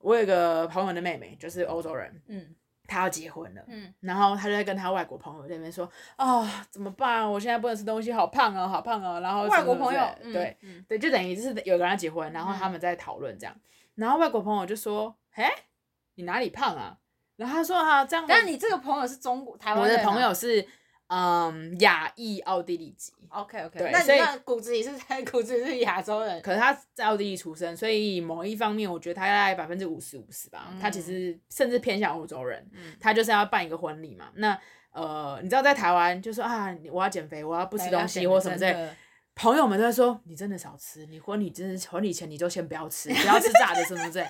[0.00, 2.54] 我有一个朋友的妹妹，就是欧洲人，嗯，
[2.86, 7.30] 她要结婚了，嗯，然后她就在跟她外国朋友那边说，啊、哦，怎么办？
[7.30, 9.20] 我现在不能吃东西，好胖哦，好胖哦。
[9.20, 13.62] 然后外国朋友，对，嗯、对，就等于就是有个人要结婚，然后他们在讨论这样，嗯、
[13.96, 15.50] 然后外国朋友就说，哎，
[16.14, 16.98] 你哪里胖啊？
[17.36, 20.66] 然后他说啊，这样，但是你这个朋友是中国台湾人，我的朋友是。
[21.08, 23.12] 嗯，亚裔奥地利籍。
[23.30, 30.68] OK OK，对，那所以骨子里是在 骨子里是亚洲人，可是他在奥地利出生，所以某一方面，我觉得他大概百分之五十五十吧。
[30.70, 32.66] 嗯、他其实甚至偏向欧洲人。
[32.72, 34.30] 嗯、他就是要办一个婚礼嘛。
[34.36, 34.58] 那
[34.92, 38.96] 呃，你知道在台湾就说啊，我要减肥，我要不吃东西或什么之类的。
[39.34, 44.26] 朋友们都在说，你真的少吃，你婚礼真是婚礼前你就先不要吃，不要吃炸的什么之类。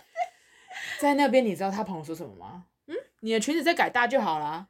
[1.00, 2.64] 在那边，你知道他朋友说什么吗？
[2.86, 4.68] 嗯，你的裙子再改大就好了。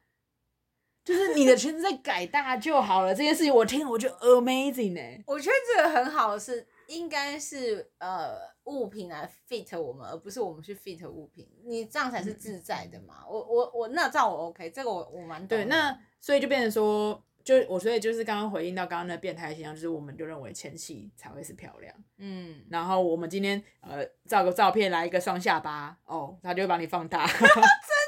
[1.09, 5.23] 就是你的裙子再改大就好了，这件事情我听了我觉得 amazing 呢、欸。
[5.25, 11.49] 我觉得这个很好的是，应该是呃物品来 fit 我们，而不是我们去 fit 物品。
[11.65, 13.23] 你这样才是自在的嘛。
[13.23, 15.47] 嗯、我我我那这样我 OK，这个我我蛮。
[15.47, 21.91] 对，那所以就变成说，就我所以就是刚刚回应到刚刚那变态现象，就是我们就认为前戏才会是漂亮。
[22.19, 22.63] 嗯。
[22.69, 27.25] 然后我们今天呃照个照片来一个双下巴哦，他就会把你放大。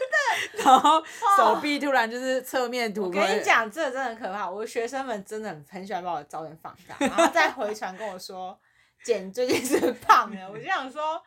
[0.63, 1.03] 然后
[1.37, 4.49] 手臂突然就是侧面图，我跟你讲，这个真的很可怕。
[4.49, 8.57] 我的学生们真的很很喜欢把我的照片放大，然后再回传跟我说，
[9.03, 10.49] 姐最近是不是胖了？
[10.51, 11.21] 我就想说，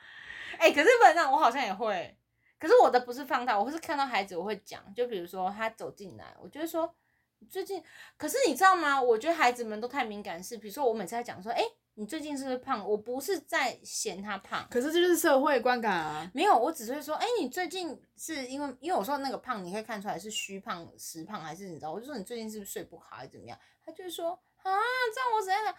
[0.58, 2.16] 哎、可是不能这样，我好像也会。
[2.58, 6.94] 可是我的不是放大，我是看到孩子我会讲，就比如说他走进来，我就会说，
[7.50, 7.82] 最近，
[8.16, 9.02] 可是你知道吗？
[9.02, 11.62] 我觉得孩子们都太敏感，是比如说我每次在讲说，哎、
[11.96, 12.85] 你最近是不是胖？
[12.87, 16.30] 我不是在嫌他胖，可是这就是社会观感啊。
[16.35, 21.92] 没有，我只是会说，哎、欸，你最近是因为因为我说那个胖，你可以看出来是虚胖、实胖还是你知道？
[21.92, 23.57] 我就说你最近是不是睡不好还是怎么样？
[23.85, 24.70] 他就会说啊，
[25.14, 25.74] 这样我怎样的？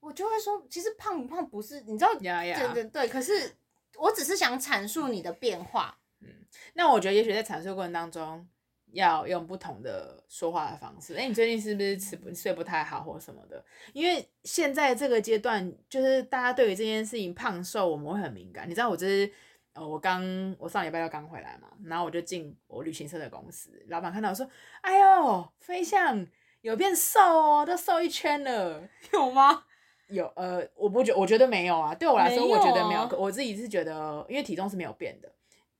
[0.00, 2.72] 我就会说，其实胖不胖不是你知道，yeah, yeah.
[2.72, 3.08] 对对对。
[3.08, 3.54] 可是
[3.98, 5.98] 我只是想阐述你的变化。
[6.20, 6.28] 嗯，
[6.74, 8.48] 那我觉得也许在阐述过程当中。
[8.96, 11.14] 要用不同的说话的方式。
[11.14, 13.64] 哎、欸，你最近是不是吃不睡不太好或什么的？
[13.92, 18.68] 因为现在这个阶段，就是大家对于这件事情胖瘦，我们会很敏感。
[18.68, 19.30] 你知道我这是
[19.74, 20.22] 呃，我刚
[20.58, 24.48] 我上礼拜要刚回来嘛，然后我就进我旅行社的公司，老板看到我说
[24.80, 26.26] ：“哎呦，飞象
[26.62, 28.82] 有变瘦哦，都瘦一圈了，
[29.12, 29.64] 有吗？”
[30.08, 31.92] 有呃，我不觉我觉得没有啊。
[31.92, 33.08] 对我来说，我觉得没有。
[33.18, 35.28] 我自己是觉得，因为体重是没有变的，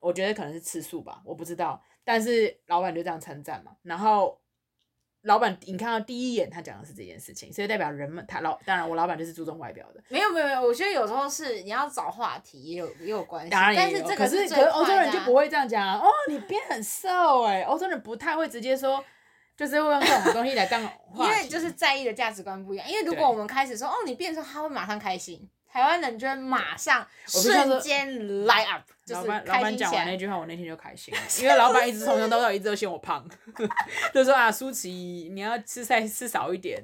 [0.07, 1.83] 我觉得可能是吃素吧，我不知道。
[2.05, 4.41] 但是老板就这样称赞嘛，然后
[5.23, 10.01] 老板你看到第一眼他讲的是这件事情，所以代表人们他老当然我老板就是注重外表的。
[10.09, 13.51] 没有没有没有，我觉得有时候是你要找话题也有也有关系。
[13.51, 19.05] 当然但是这可是可是欧洲人就不会这样讲啊，哦你变很瘦哎、欸，欧洲人不太会直接说，
[19.57, 22.89] 就是会用这种东西来当话题，因为就是在意的价值观不一样。
[22.89, 25.51] 因为如果我们开始说哦你变瘦，他会马上开心。
[25.77, 28.09] 台湾人就会马上瞬间
[28.47, 33.29] light up，老板老板讲完那句话，我那天就开心了，因为老板一直从头到尾一直都嫌我胖，
[34.15, 36.83] 就说啊，舒淇你要吃菜吃少一点。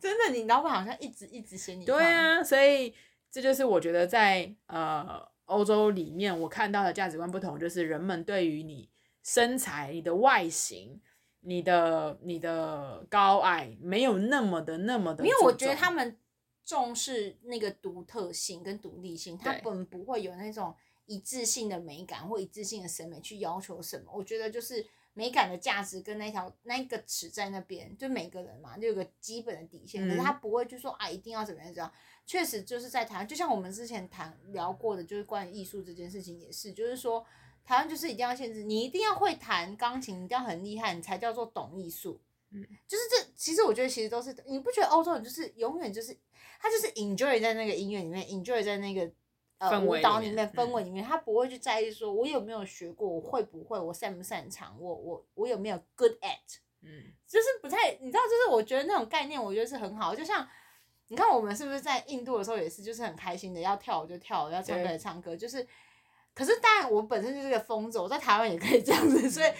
[0.00, 1.96] 真的，你老板好像一直一直嫌你胖。
[1.96, 2.92] 对啊，所以
[3.30, 8.90] 这就是我觉得在呃欧洲里面我看到的价值观不同，就是人们对于你
[9.22, 11.00] 身材、你的外形、
[11.42, 16.18] 你的你的高矮没有那么的那么的，因为我觉得他们。
[16.66, 20.74] 重视那个独特性跟独立性，他本不会有那种
[21.06, 24.10] 一致性的美感或一致性的审美去要求什么。
[24.12, 30.08] 我觉得就是美感的价值跟那条那个尺在那边，就每个人嘛，就有个基本的底线。
[30.08, 31.90] 可是他不会就说啊，一定要怎么样这样。
[32.26, 37.24] 确实就是在台湾，就像我们之前谈聊过的，就是关于艺术这件事情也是，就是说
[37.64, 42.20] 台湾就是一定要限制你一定要会弹钢琴，一定要很厉害，你才叫做懂艺术。
[42.50, 46.16] 嗯，就是这其实我觉得其实都是，你不觉得欧洲人就是永远就是。
[46.60, 49.10] 他就是 enjoy 在那个音乐里面，enjoy 在那个
[49.58, 60.14] 呃舞蹈里面氛围里面，他不会去在意说我有没有学过，我会不会，我擅不擅长，我我我有没有 good at，嗯，就是不太，你知道，就是我觉得那种概念，我觉得是很好。
[60.14, 60.46] 就像
[61.08, 65.66] 你看，我们是不是在印度的时候也是，就是很开心的，要跳舞就跳舞，要唱歌就唱歌，就是。
[66.34, 69.50] 可是当然，我本身就是个疯子，我在台湾也可以这样子，所以，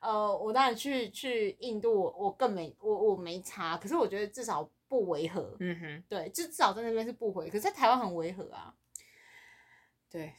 [0.00, 3.76] 呃，我当然去去印度我，我更没我我没差。
[3.76, 7.46] 可是我觉得至少不违和，嗯哼，对，就至少在那边是不违。
[7.46, 8.74] 可是在台湾很违和啊，
[10.10, 10.34] 对。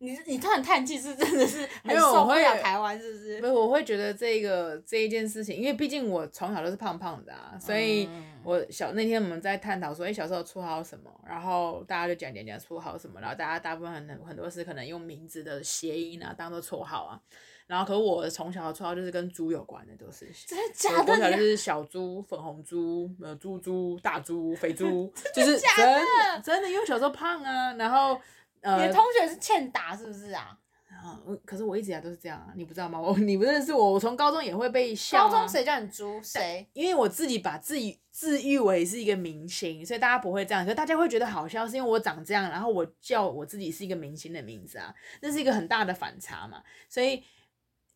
[0.00, 3.40] 你你突然叹气是真的是 很受不了台湾是不是？
[3.40, 8.08] 不是，我会觉得这个这一件事情，因为毕竟我从小都是胖胖的啊，所以
[8.44, 17.20] 我小那天我们在探讨说，哎，小时候绰号什么，然后大家就讲讲讲绰号什么，然后大家大部分很很多是可能用名字的谐音啊当做绰号啊，
[17.68, 21.14] 然后可是我从小的绰号就是跟猪有关的，都是真的假的？
[21.14, 28.18] 从小就是小猪、粉红猪、呃猪猪、大猪、肥猪， 就是真的真的，因为小时候胖啊，然后
[28.62, 28.80] 呃。
[28.80, 30.58] 你的同学是欠打是不是啊？
[30.88, 32.98] 啊，可是我一直以来都是这样啊，你不知道吗？
[32.98, 35.28] 我你不认识我，我从高中也会被笑啊。
[35.28, 36.18] 高中谁叫你猪？
[36.22, 36.66] 谁？
[36.72, 47.22] 因为我自己把自己自誉为是一个明星，所以大家不会这样，可是大家会觉得好笑，是因为我长这样，然后我叫我自己是一个明星的名字啊，那是一个很大的反差嘛，所以。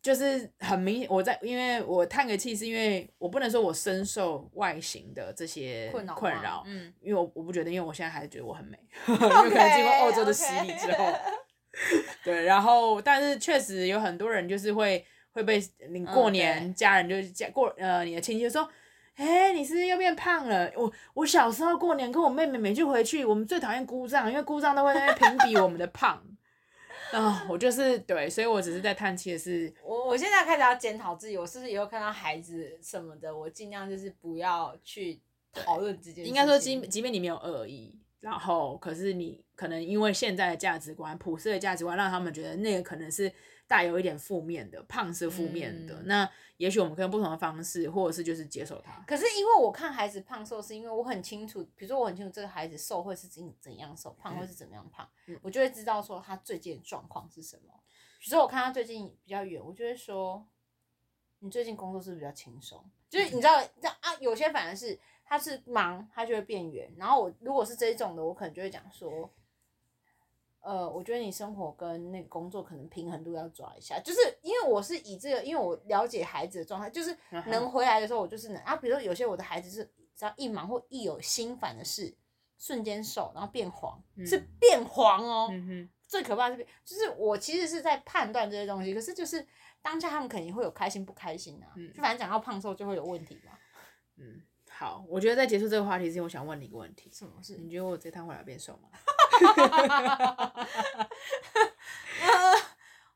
[0.03, 11.05] 就是很明显，我在因为我叹个气，是因为我不能说我深受外形的这些困扰，困扰，嗯，因为我我不觉得，因为我现在还是觉得我很美 因为可能经过澳洲的洗礼之后.
[12.21, 18.69] 对，然后但是确实有很多人就是会会被你过年、嗯、家人就是家过呃你的亲戚就说，
[19.15, 20.69] 哎、欸，你是不是又变胖了？
[20.75, 26.21] 我我小时候过年跟我妹妹每次回去，我们最讨厌姑丈，因为姑丈都会在那边评比我们的胖。
[27.13, 35.21] 啊、哦，我就是对，所以我只是在叹气的是，我我现在开始要检讨自己，我是不是以后看到孩子什么的，我尽量就是不要去
[35.53, 36.29] 讨论这件事。
[36.29, 43.31] 应该说，即即便你没有恶意，然后可是你可能因为现在的价值观、普世的价值观，让他们觉得那个可能是。
[43.73, 49.03] 带有一点负面的，胖是负面的，嗯、那也许我们可以用不同的方式，或者是就是接受它。
[49.07, 57.73] 可是因为我看孩子胖瘦，是因为我很清楚，比如说我很清楚这个孩子瘦会是怎怎样瘦，胖会是怎么样胖，嗯、我就会知道说他最近的状况是什么。
[58.19, 60.45] 比如说我看他最近比较远，我就会说，
[61.39, 62.87] 你最近工作是不是比较轻松？
[63.09, 66.93] 就是你知道，这样啊，有些反而是他是忙，他就会变圆。
[66.95, 69.33] 然后我如果是这一种的，我可能就会讲说。
[70.63, 77.15] 呃，我觉得你生活跟那个工作可能平衡度要抓一下，就是因为我是以这个，因为我了解孩子的状态，就是
[77.47, 78.77] 能回来的时候我就是能啊。
[78.77, 79.83] 比如说有些我的孩子是
[80.15, 82.15] 只要一忙或一有心烦的事，
[82.57, 85.49] 瞬间瘦，然后变黄，嗯、是变黄哦。
[85.51, 89.45] 嗯、哼最可怕的是变，就是我其实是在判断这些东西，可是就是
[89.81, 91.67] 当下他们肯定会有开心不开心啊。
[91.75, 93.51] 嗯、就反正讲到胖瘦就会有问题嘛。
[94.15, 97.57] 嗯，好，我觉得在结束这个话题之前，我想问你一个问题：什么事？
[97.57, 98.87] 你觉得我这趟回来变瘦吗？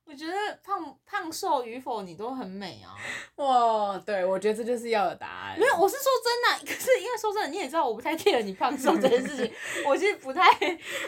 [0.09, 2.95] 我觉得胖胖瘦与否，你都很美啊！
[3.35, 5.59] 哇，对，我觉得这就是要有答案。
[5.59, 9.53] 没有，我是说真的，可是因为说真的，你也知道，我不太 care 你胖瘦这件事情。
[9.85, 10.41] 我其实不太，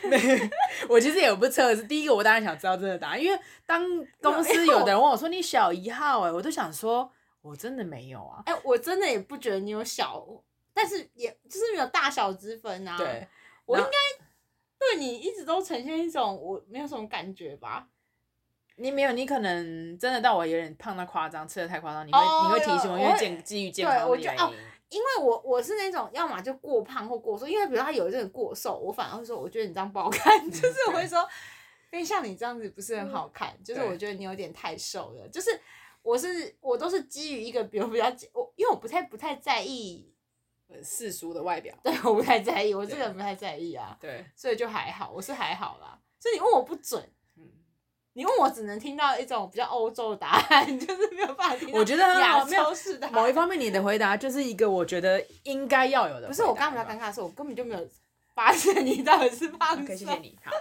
[0.04, 0.50] 没，
[0.90, 1.84] 我其实也不测试。
[1.84, 3.82] 第一个，我当然想知道真的答案，因为当
[4.22, 7.10] 公司有的人问我说你小一号，哎，我都想说，
[7.42, 8.44] 我真的没有啊。
[8.46, 10.24] 哎，我真的也不觉得你有小，
[10.74, 12.98] 但是也就是没有大小之分啊。
[12.98, 13.26] 对，
[13.66, 13.90] 我应该。
[14.80, 17.90] 对你一直都呈现一种我没有什么感觉吧？
[18.78, 24.40] 你没有，你可能真的到我有点胖到夸张，吃的太夸张，你会、oh, 你会提醒我，因为健基于健康的原因。
[24.40, 24.54] 哦，
[24.88, 31.28] 因为我我是那种要么就过胖或过瘦，因为比如他有一阵过瘦，我反而会说，我觉得你这样不好看，嗯、 就是我会说，
[31.92, 35.28] 因为像你这样子不是很好看，嗯、就是我觉得你有点太瘦了。
[35.28, 35.60] 就是
[36.02, 40.10] 我是我都是基于一个比如比较我，因为我不太不太在意。
[40.84, 46.00] 世俗的外表，对，我不太在意，我这个人不太在意啊，对，所以就还好，我是还好啦。
[46.20, 47.04] 所以你问我不准，
[47.38, 47.44] 嗯，
[48.14, 51.80] 你问我只能听到一种比较欧洲的答案， 就是没有办法听到。
[51.80, 56.28] 我觉得亚洲式的某一方面，你的回答就是一个我觉得应该要有的。
[56.28, 57.90] 不是，我刚刚比较尴尬的是，我根本就没有
[58.36, 59.86] 发现你到底是胖瘦。
[59.88, 60.38] 可以，谢谢你。
[60.44, 60.52] 好，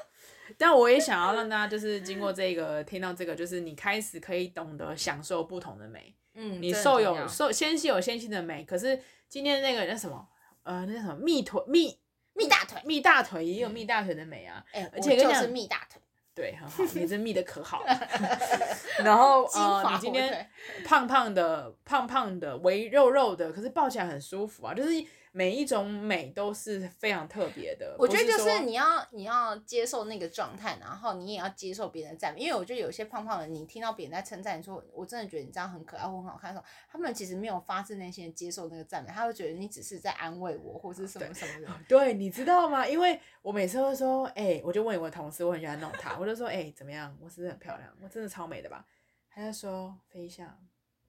[0.56, 6.14] 但我也想要让大家就是经过这个听到这个，就是你开始可以懂得享受不同的美。
[6.34, 8.98] 嗯，你瘦有瘦纤细有纤细的美，可是。
[9.28, 10.26] 今天那个叫什么？
[10.62, 11.14] 呃，那叫什么？
[11.16, 11.98] 蜜腿蜜
[12.34, 14.64] 蜜大腿，蜜大腿也有蜜大腿的美啊！
[14.72, 16.00] 哎、欸，而且跟你讲是蜜大腿，
[16.34, 18.08] 对，很好， 你这蜜的可好了。
[19.04, 20.48] 然后呃，你今天
[20.84, 25.04] 胖胖的，胖胖的，微肉肉的，可是抱起来很舒服啊，就是。
[25.32, 27.94] 每一种美都是非常特别的。
[27.98, 32.40] 我觉得就是你要你要接受那个状态，然后你也要接受别人的赞美。
[32.40, 41.72] 因为我觉得有些胖胖的，你听到别人在称赞你说，我真的觉得你这样很可爱或很好看的时候，他们其实没有发自内心的接受那个赞美，他会觉得你只是在安慰我，或是什么什么的。
[41.88, 42.86] 对，你知道吗？
[42.86, 47.16] 因为我每次会说，哎、欸，我就问我的同事，我很喜欢弄他，我就说，哎、欸，怎么样？
[47.20, 47.90] 我是不是很漂亮？
[48.02, 48.84] 我真的超美的吧？
[49.30, 50.58] 他就说，飞象，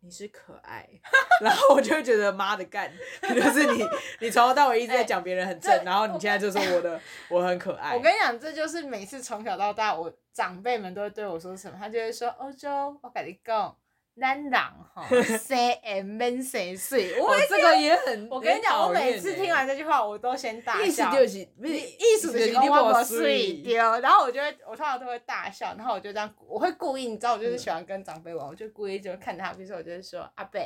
[0.01, 0.87] 你是可爱，
[1.41, 2.91] 然后我就会觉得妈的干，
[3.21, 3.85] 就是你，
[4.21, 7.95] 你从头到尾一直在讲别人很正，欸、然后你现在就说我的 我很可爱。
[7.95, 13.75] 我跟你讲，这就是每次从小到大，我长辈们都会对我说什么，他就会说欧洲，我跟你讲。
[14.19, 15.07] 男人哈，
[15.39, 17.19] 生会免生水。
[17.19, 20.83] 我这个也很，我跟你讲，我每次听完这句话，我都先大笑。
[20.85, 30.59] 意思就是，意思就是你我水掉，然后我就会，我通常都会大笑，然后我就这样，我会故意，你知道，我就是喜欢跟长辈玩，我就故意就看他，比如说，我就是说阿伯，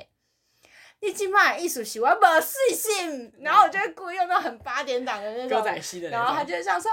[1.01, 5.63] 你今麦意思是我无水性，然后我就会故意用那种很八点档的那种，
[6.09, 6.91] 然后他就会想说。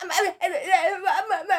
[0.00, 1.52] 啊，唔，哎，哎，哎，哎，唔，唔，唔，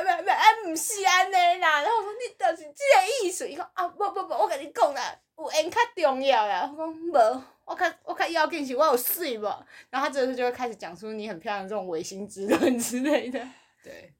[0.65, 1.81] 唔，唔，唔是安尼啦。
[1.81, 3.47] 然后我说你就是这个意思。
[3.47, 6.69] 伊讲啊，不不不，我跟你讲啦，有缘较重要啦。
[6.75, 9.43] 我讲无，我较我较要紧是我有水无。
[9.89, 13.39] 然后他这时候就会开始讲出你很漂亮这种违心之论之类的。
[13.83, 14.13] 对，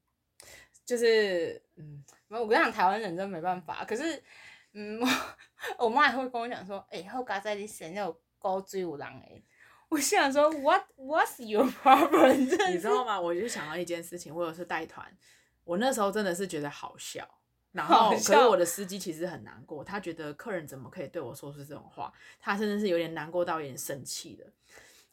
[0.86, 3.84] 就是嗯，我跟你讲，台湾人真没办法。
[3.86, 4.24] 可是，
[4.74, 5.02] 嗯，
[5.78, 9.44] 我我妈也会跟我讲说，哎，好佳哉你生了古水有人诶。
[9.92, 12.34] 我心想说，What What's your problem？
[12.72, 13.20] 你知道吗？
[13.20, 15.06] 我就想到一件事情，我有次带团，
[15.66, 17.28] 我那时候真的是觉得好笑，
[17.74, 24.46] 然后可是我的司机其实很难过，他觉得客人怎么可以对我说出这种话，他甚至是有点难过到有点生气的。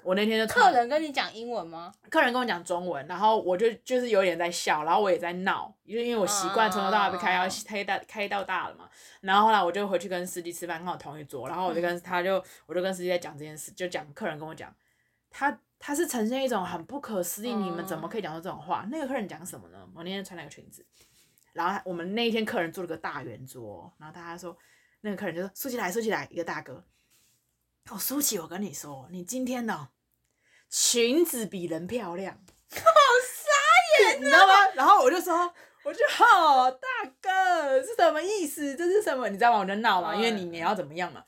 [0.05, 1.93] 我那天就客人跟你讲英文吗？
[2.09, 8.89] 客人跟我讲中文，然后我就就是有点在笑，然后我也在闹，因为因为我习惯从头到尾被开到开到开到大了嘛。
[9.21, 14.73] 然后后来我就回去跟司机吃饭，刚好同一桌，然后我就跟他就我就跟司机在讲这件事，就讲客人跟我讲，
[15.31, 18.87] 他他是呈现一种很不可思议，你们怎么可以讲出这种话？
[18.91, 19.87] 那个客人讲什么呢？
[19.95, 20.87] 我那天穿了个裙子，
[21.53, 24.57] 然后我们那一天客人做了个大圆桌，然后大家说
[25.01, 26.85] 那个客人就说竖起来竖起来，一个大哥。
[27.91, 29.89] 哦，舒淇，我跟你说，你今天呢，
[30.69, 32.35] 裙子比人漂亮，
[32.71, 34.53] 好傻眼，你知道吗？
[34.75, 36.87] 然后我就说，我就好大
[37.21, 38.75] 哥是什么意思？
[38.77, 39.29] 这是什么？
[39.29, 39.59] 你知道吗？
[39.61, 41.23] 我就闹嘛，因为你你要怎么样嘛？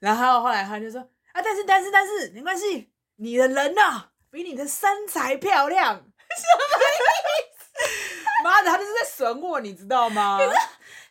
[0.00, 1.00] 然后后来他就说
[1.32, 8.42] 啊，但是但是但是没关系，你的人呢比你的身材漂亮，什么意思？
[8.42, 10.38] 妈的，他就是在损我，你知道吗？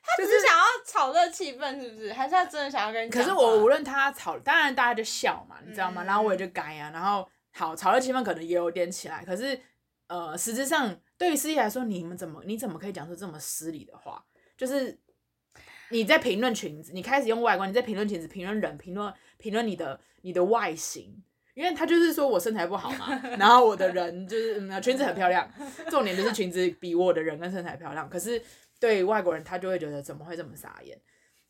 [0.04, 2.12] 他只是想要炒热气氛，是不是？
[2.12, 3.10] 还是他真的想要跟你？
[3.10, 6.04] 可是我无论他炒，当然大家就笑嘛，你知道吗？
[6.04, 9.24] 然后我也就改啊，然后好炒热气氛可能也有点起来。
[9.24, 9.60] 可是
[10.08, 14.26] 呃，实质上对于司机来说，你们怎么你怎么可以讲出这么失礼的话？
[14.58, 15.00] 就是
[15.90, 21.24] 你在评论裙子，你开始用外观，你在评论裙子，评论人，评论评论你的你的外形，
[21.54, 25.48] 因为他就是说我身材不好嘛， 然后我的人就是嗯，裙子很漂亮，
[25.92, 28.42] 重点就是裙子比我的人跟身材漂亮，可是。
[28.82, 31.00] 对外国人，他就会觉得怎么会这么傻眼？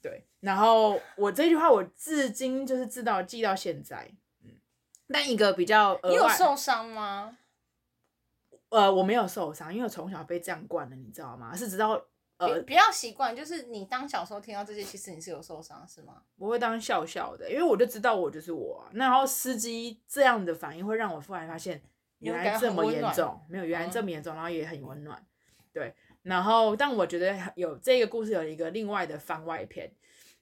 [0.01, 4.11] 对，然后我这句话我至今就是知道记到现在，
[4.43, 4.49] 嗯，
[5.07, 7.37] 但一个比较你有受伤吗？
[8.67, 11.55] 呃，我没有受伤，因为我从小被这样惯了，你知道吗？
[11.55, 12.03] 是直到
[12.35, 16.21] 呃比较习惯，就是你当小时候听到这些，其实你是有受伤是吗？
[16.35, 21.81] 我会当笑笑的，因为我就知道我就是我，那然后司机这样的反应会让我忽然发现
[22.19, 25.25] 原来这么严重，没有原来这么严重，然后也很温暖，
[25.71, 25.95] 对。
[26.23, 29.91] 然后，但我觉得有这个故事有一个另外的番外篇，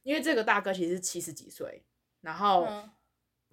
[0.03, 1.81] 因为这个大哥其实七十几岁，
[2.19, 2.67] 然后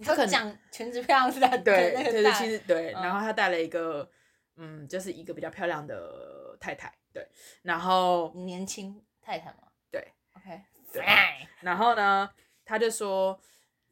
[0.03, 4.11] 他可能讲全职漂亮是在对，就是其实对，然后他带了一个
[4.57, 7.27] 嗯，就是一个比较漂亮的太太，对，
[7.63, 10.61] 然后年轻太太嘛，对，OK，
[10.93, 11.05] 对，
[11.61, 12.29] 然后呢，
[12.65, 13.39] 他就说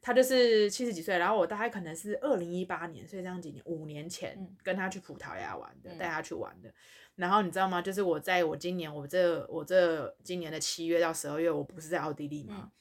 [0.01, 6.73] 他就是七十几岁，然后我大概可能是二零一八年，所以这样几年，五年前跟他去葡萄牙玩的，带他去玩的。
[7.15, 7.81] 然后你知道吗？
[7.81, 12.55] 就是我在我今年我这我这今年的七月到十二月，我不是在奥地利吗？
[12.59, 12.71] 嗯、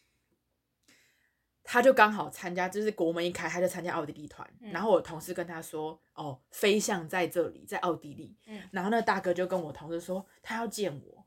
[1.62, 4.48] 他就刚好参加，就是国门一开，他就参加奥地利团。
[4.60, 8.36] 嗯、然后我同事跟他说：“哦，飞象在这里，在奥地利。
[8.46, 11.24] 嗯”然后那大哥就跟我同事说：“他要见我，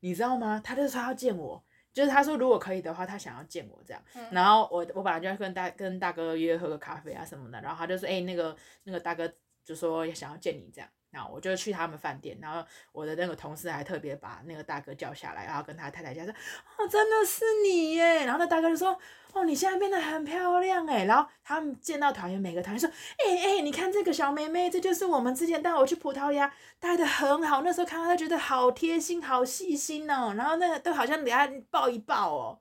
[0.00, 0.60] 你知道吗？
[0.62, 4.02] 他就说他要见我，就是他说如果可以的话，他想要见我这样。
[4.14, 9.32] 嗯”然后我我本来就要跟大跟大哥约喝个咖啡啊什么的，然后他就说：“哎、欸，那个那个大哥
[9.64, 16.32] 就说想要见你这样。”然后我就去他们饭店，然后我的那个同事还特别把那个大哥叫下来，然后跟他太太讲说
[16.78, 18.98] ：“哦，真的是你耶！”然后那大哥就说
[19.34, 22.88] ：“哦，你现在变得很漂亮哎。”然后他们见到团员，每个团员说
[23.22, 26.50] ：“哎哎，你看这个小妹妹，这就是我们之前带我去葡萄牙
[26.80, 30.32] 带的很好，那时候看到她觉得好贴心、好细心哦。
[30.34, 32.58] 然后那个都好像给她抱一抱哦。”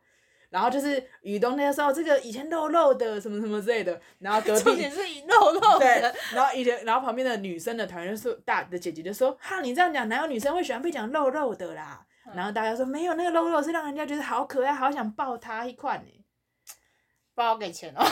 [0.52, 12.06] 然后就是雨东那个时候，这个以前肉肉的什么什么之类的，然后隔壁也是肉肉的，对，然后以前然后旁边的女生的团员说，大的姐姐就说，哈，你这样讲，哪有女生会喜欢被讲肉肉的啦？
[12.28, 16.04] 嗯、然后大家说没有，那个肉肉是让人家觉得好可爱，好想抱他一块呢。
[17.34, 18.06] 不好给钱哦。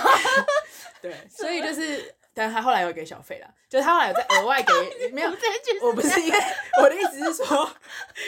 [1.02, 5.30] 对，所以就是，但他后来有给小费了，就是他后来有再额外给，没有，
[5.82, 6.40] 我不是因为
[6.82, 7.70] 我的意思是说，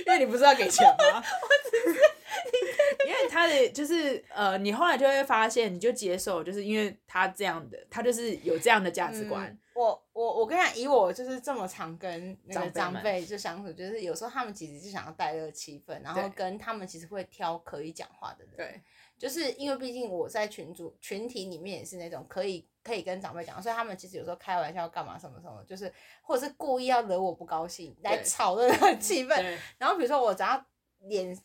[0.06, 1.24] 因为你不是要给钱吗？
[1.24, 2.00] 我只是。
[3.08, 9.50] 因为他的就是呃，你后来就会发现，你就接受，就是因为他这样的，他就是有这样的价值观。
[9.50, 18.54] 嗯、我我我跟你讲，以我就是这么常跟那个长辈就相处，就是有时候他们其实就想要带热气氛，然后跟他们其实会挑可以讲话的人。
[18.56, 18.82] 对，
[19.18, 29.58] 就是因为毕竟我在群组群体里面也是那种可以可以跟长辈讲，所以他们其实有时候开玩笑干嘛什么什么，就是或者是故意要惹我不高兴来炒热那个气氛。
[29.78, 30.64] 然后比如说我只要
[31.08, 31.36] 脸。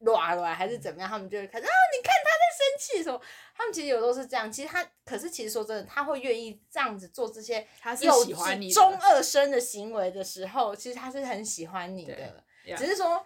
[0.00, 1.70] 乱乱还是怎么样，他们就会开始啊！
[1.96, 3.18] 你看他在生气的时候，
[3.54, 4.52] 他们其实有时候是这样。
[4.52, 7.66] 其实他，可是其实说真的，他会愿意这样子做这些
[8.02, 12.44] 幼稚中二生的行为的时候，其实他是很喜欢你的。
[12.76, 13.24] 只是说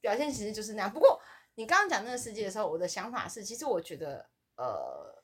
[0.00, 0.92] 表现其实就是那样。
[0.92, 1.20] 不过
[1.54, 5.22] 你刚刚讲那个世界的时候，我的想法是，其实我觉得呃，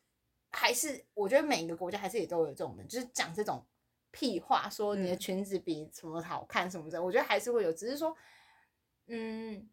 [0.53, 3.66] 还是我觉得每一个国家还是也都有这种人，就是讲这种
[4.12, 7.72] 屁话，说你的裙子比什么好看什么的，我觉得还是会有。
[7.72, 8.16] 只是说，
[9.09, 9.68] 嗯。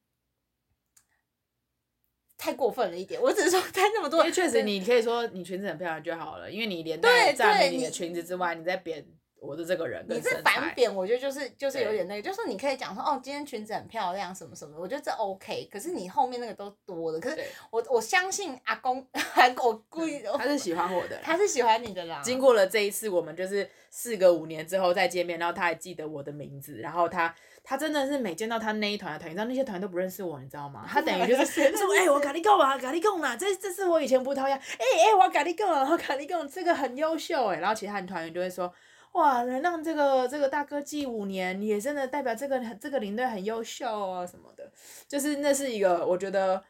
[2.43, 4.19] 太过分了一点，我只是说带那么多。
[4.19, 9.05] 因为确实，你可以说你裙子很漂亮就好了，因为你连带赞美你的裙子之外，你在贬
[9.39, 10.05] 我的这个人。
[10.09, 15.69] 你在反贬，我觉得就是就是有点那个，就是你可以讲说哦，今天裙子很漂亮什么什么，我觉得这 OK。
[15.71, 17.41] 可是你后面那个都多了，可是
[17.71, 22.21] 我我相信阿公 还我故意，他是喜欢我的，他是喜欢你的啦。
[22.21, 27.33] 经过了这一次，我们就是四个五年之后再见面，然后他还记得我的名字，然后他。
[27.64, 30.84] 他真的是每见到他那一团的团员，你知道那些团员都不认识我，你知道吗？
[30.91, 37.59] 他等于就是说， 哎、欸，我咖喱贡啊，咖喱贡啊，这这是我以前葡萄牙，哎、欸、哎、欸，我咖喱贡啊，我咖喱贡，这个很优秀哎。
[37.59, 38.74] 然后其他团员就会说，
[39.14, 44.70] 哇，能让这个这个大哥记五年，也真的代表这个这个领队很优秀啊什么的。
[45.07, 46.61] 就是那是一个，我觉得，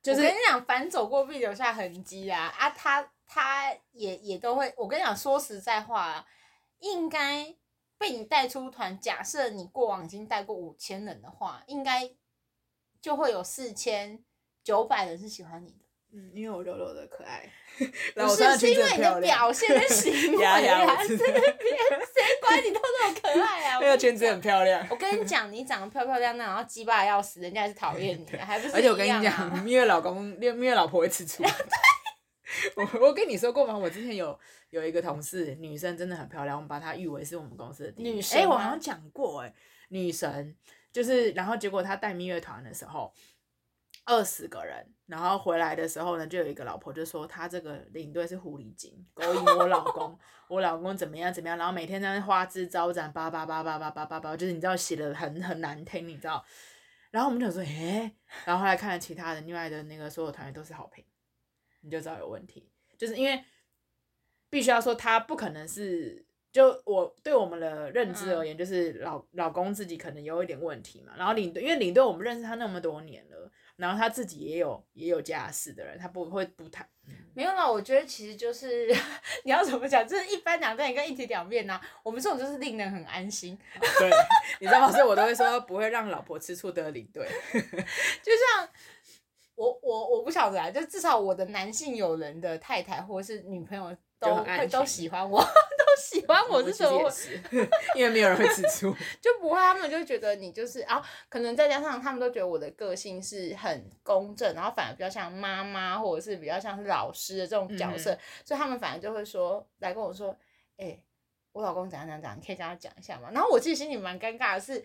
[0.00, 6.24] 就是我跟你讲，反走过必留下痕迹啊啊，他他也也都会，我跟你讲，说实在话，
[6.78, 7.56] 应该。
[7.98, 12.10] 被你带出团，假设你过往已经带过五千人的话，应该
[13.00, 14.22] 就会有四千
[14.62, 15.84] 九百人是喜欢你的。
[16.16, 17.50] 嗯，因为我柔柔的可爱，
[18.14, 21.26] 不是是因为你的表现跟行为啊，还是谁
[22.40, 23.78] 管你都那么可爱啊？
[23.80, 24.86] 那个圈子很漂亮。
[24.90, 28.72] 我跟你讲，你长得漂漂亮亮，然后鸡巴要死，人家还是讨厌你，还不是、啊？
[28.76, 31.42] 而且我跟你讲，蜜月老公，蜜月老婆会吃醋。
[32.76, 33.76] 我我跟你说过吗？
[33.76, 34.38] 我之前有
[34.70, 38.38] 有一个同事，女生真的很漂亮，我们把她誉为是我们公司的第一女神。
[38.38, 39.54] 哎、欸，我好像讲过哎、欸，
[39.88, 40.56] 女神
[40.92, 43.12] 就是，然后结果她带蜜月团的时候，
[44.04, 56.44] 二十个人，然后回来的时候呢，就有一个老婆就说她这个领队是狐狸精，勾引我老公， 我老公怎么样怎么样，然后每天在那花枝招展，叭叭叭叭叭叭叭叭，就是你知道写的很很难听，你知道，
[57.10, 61.04] 然后我们就说哎、欸，然后后来看了其他的另外的那个所有团员都是好评。
[61.84, 62.66] 你就知道有问题，
[62.96, 63.44] 就是因为
[64.48, 71.12] 必须要说他不可能是，就我对我们的认知而言，就是老老公自己可能有一点问题嘛。
[71.18, 76.88] 然后领队，因为领队我们认识他那么多年了，然后他自己也有也有家室的人，他不会不谈。
[77.34, 78.88] 没有啦，我觉得其实就是
[79.44, 81.78] 你要怎么讲，就是一般两瞪眼跟一体两面呐。
[82.02, 83.58] 我们这种就是令人很安心。
[83.98, 84.10] 对，
[84.60, 84.90] 你知道吗？
[84.90, 88.68] 所以我都会说不会让老婆吃醋的领队， 就像。
[89.54, 97.10] 我我我不晓得啊，就至少我的男性友人的太太或者是女朋友都会 都喜欢我，都喜欢我是什么？
[97.94, 98.92] 因为没有人会吃醋，
[99.22, 110.30] 就不会，他们就觉得你就是啊，可能再加上他们都觉得我的个性是很公正，然后反而比较像妈妈或者是比较像是老师的这种角色，嗯、所以他们反而就会说来跟我说，
[110.78, 111.02] 哎、欸，
[111.52, 113.30] 我老公怎样怎样怎样，你可以跟他讲一下嘛？
[113.30, 114.82] 然后我自己心里蛮尴尬的是。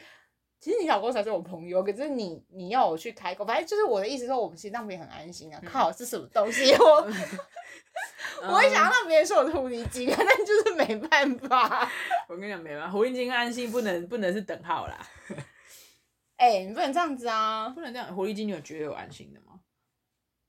[0.59, 5.59] 其实你老公才是我朋友，可是你你要我去开口，反正就是我的意思说，我们其实让别人很安心啊。
[5.63, 6.73] 嗯、靠，是什么东西？
[6.75, 7.01] 我、
[8.43, 11.89] 嗯、我会想要让别人说我是狐狸精，但就是没办法。
[12.27, 14.99] 我跟你讲，没办法，狐狸精跟安心不能不能是等号啦。
[16.35, 17.69] 哎、欸，你不能这样子啊！
[17.69, 19.59] 不能这样，狐狸精你有觉得有安心的吗？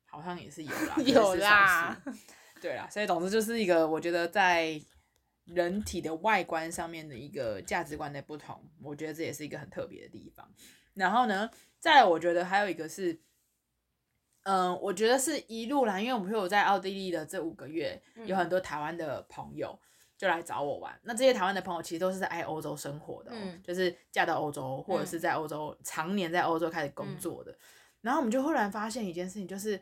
[0.07, 2.03] 好像也是有啦，有啦。
[2.61, 4.81] 对啦，所以总之就是一个，我觉得在。
[5.55, 10.49] 人体的外观上面的一个价值观的不同，我觉得这也是一个很特别的地方。
[10.95, 13.13] 然后呢，再来我觉得还有一个是，
[14.43, 19.79] 嗯、呃，我觉得是一路来，因为我们有在奥地利的这五个月，有很多台湾的朋友
[20.17, 20.99] 就来找我玩。
[21.03, 27.57] 那这些台湾的朋友其实都是在爱欧洲生活的、喔，就是嫁到欧洲或者是在欧洲常年在欧洲开始工作的。
[28.03, 29.81] 然后我们就忽然发现一件事情，就是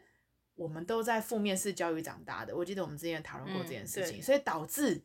[0.55, 2.57] 我们都在负面式教育长大的。
[2.57, 5.03] 我记得我们之前讨论过这件事情，所以导致。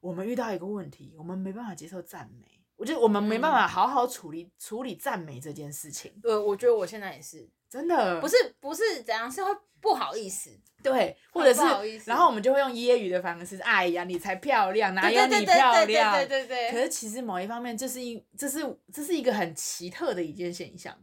[0.00, 2.46] 我们遇到一个问题，我们没办法接受赞美。
[2.76, 6.18] 我觉得我们没办法好好处理、嗯、处理赞美这件事情。
[6.22, 9.50] 对，我觉得我现在也是真的，不是不是怎样，是会
[9.82, 10.50] 不好意思，
[10.82, 11.60] 对，或者是，
[12.06, 16.14] 然后我们就会用揶揄的方式，哎呀，你才漂亮，哪有你漂亮？
[16.14, 16.70] 对对对，对，对，对，对，对。
[16.70, 20.96] 可是其实某一方面，这是一，这是这是一个很奇特的一件现象。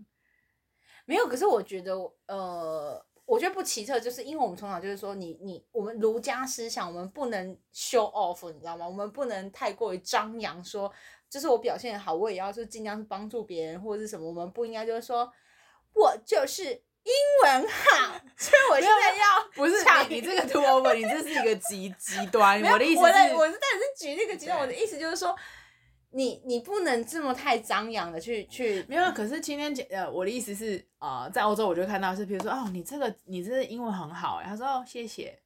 [1.06, 1.96] 没有，可是我觉得，
[2.28, 8.88] 呃，我觉得不奇特，就是因为我们从小就是说你，你你我们儒家思想，我们不能 show off，你知道吗？
[8.88, 10.92] 我们不能太过于张扬，说
[11.30, 15.32] 就是我表现好，我也要就尽量帮助别人或者是什么，我们不应该就是说
[15.94, 16.82] 我就是。
[17.08, 17.14] 英
[17.46, 22.62] 文好，所以我现在要不是你，你这个 too over，你这是一个极极端。
[22.62, 25.34] 我的意思是，我的我是但是举那个极端，我的意思就是说，
[26.18, 28.84] 你你不能这么太张扬的去去。
[28.90, 35.40] 没有，可是今天姐呃，我的意思是呃，在欧洲我就看到是，比如说哦，你这个你这个英文很好，他说哦谢谢。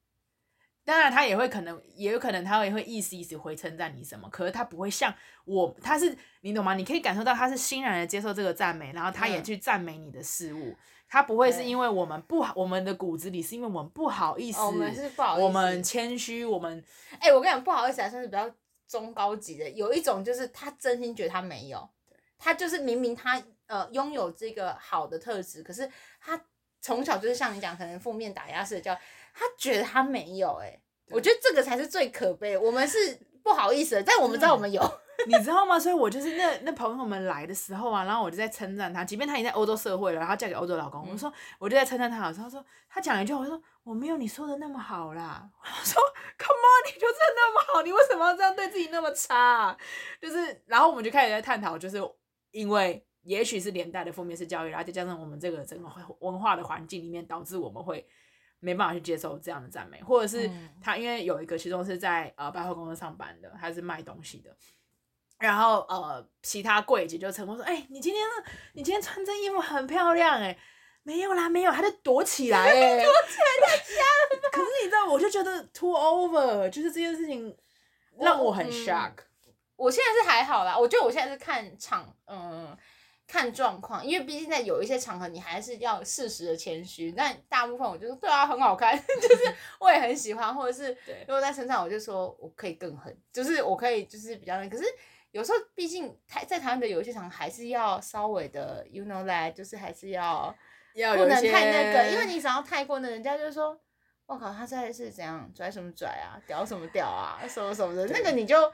[0.84, 5.14] 当然他也会可能也有可能他也会意思意思回称赞你什么，可是他不会像
[5.46, 6.74] 我，他是你懂吗？
[6.74, 10.66] 你可以感受到他是欣然的接受这个赞美，然后他也去赞美你的事物。
[10.70, 10.76] 嗯
[11.12, 16.82] 他不会是因为我们不好，我们的骨子里是因为我们不好意思，哦、我们是不好意思，我们谦虚，我们
[17.20, 18.50] 哎、欸，我跟你讲，不好意思还算是比较
[18.92, 19.70] 中高级的。
[19.70, 21.90] 有一种就是他真心觉得他没有，
[22.38, 25.90] 他就是明明他呃拥有这个好的特质，可是
[26.20, 26.46] 他
[26.82, 28.94] 从小就是像你讲，可能负面打压式的教，
[29.34, 30.68] 他觉得他没有、欸。
[30.68, 30.80] 哎，
[31.12, 32.58] 我觉得这个才是最可悲。
[32.58, 34.82] 我们是不好意思的，但我们知道我们有。
[35.28, 35.78] 你知道吗？
[35.78, 45.48] 所以我就是那那朋友们来的时候啊，然后我就在称赞她，即便她已经在欧洲社会了，然后嫁给欧洲老公，嗯、我说我就在称赞她的时候，说她讲一句话，我说我没有你说的那么好啦。
[45.62, 46.02] 我说
[46.40, 49.78] Come on，你就真的那么好，你为什么要这样对自己那么差、啊？
[50.20, 52.02] 就是，然后我们就开始在探讨，就是
[52.50, 55.88] 因为也许是连带的负面式教育，然后再加上我们这个整个
[56.22, 58.08] 文化的环境里面，导致我们会
[58.62, 60.50] 没办法去接受这样的赞美，或者是
[60.82, 64.56] 他因为有一个其中是在呃百货公司上班的，他是卖东西的。
[65.40, 68.24] 然后呃，其他柜姐就成功说：“哎、欸，你今天
[68.74, 70.56] 你今天穿这衣服很漂亮哎，
[71.02, 74.50] 没有啦，没有，他就躲起来哎， 躲起来太瞎了。
[74.52, 77.58] 可是你知道，我就觉得 too over，就是这件事情
[78.20, 79.14] 让我很 shock。
[79.48, 82.78] 嗯、我现在是还好啦，我觉得我现在是看场，嗯，
[83.32, 87.12] 看状况，因为毕竟在有一些场合，你还是要适时的谦虚。
[87.12, 94.84] 但大部分我就说，对啊，很好看， 就是我也很喜欢，或者是如果在身上，我就说我可以更狠，就是我可以就是比较那，可是。
[95.32, 100.54] 有时候，毕竟台在台湾的有一些场合还是要稍微的，you know that，就是还是要，
[100.94, 103.80] 要不能太那个，因为你只要太过呢，人家就说，
[104.26, 108.70] 我靠，他现在是怎样拽什么拽啊，屌什么屌啊，什么什么的，那个你就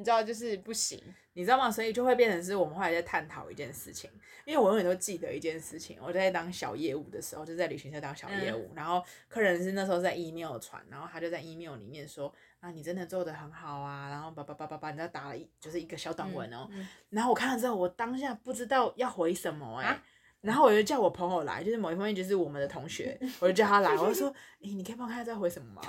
[0.00, 0.98] 你知道就是不行，
[1.34, 1.70] 你知道吗？
[1.70, 4.10] 所以就会变成是我们后来在探讨一件事情，
[4.46, 12.34] 因为我永远都记得一件事情，我在当小业务的时候，就在旅行社当小业务，嗯、然后客人是那时候在 email 传，然后他就在 email 里面说。
[12.60, 14.10] 啊，你真的做的很好啊！
[14.10, 16.68] 然后叭叭叭叭叭，你知道打了一就是一个小短文哦。
[16.72, 19.92] 嗯嗯、然后我看了之后，我当下不知道要回什么哎、欸。
[19.94, 20.02] 啊、
[20.42, 24.28] 然后我就叫我朋友来，就是某一方面就是我们的同学， 我就叫他来，我就说：
[24.60, 25.80] “哎、欸，你可以帮我看下在回什么吗？”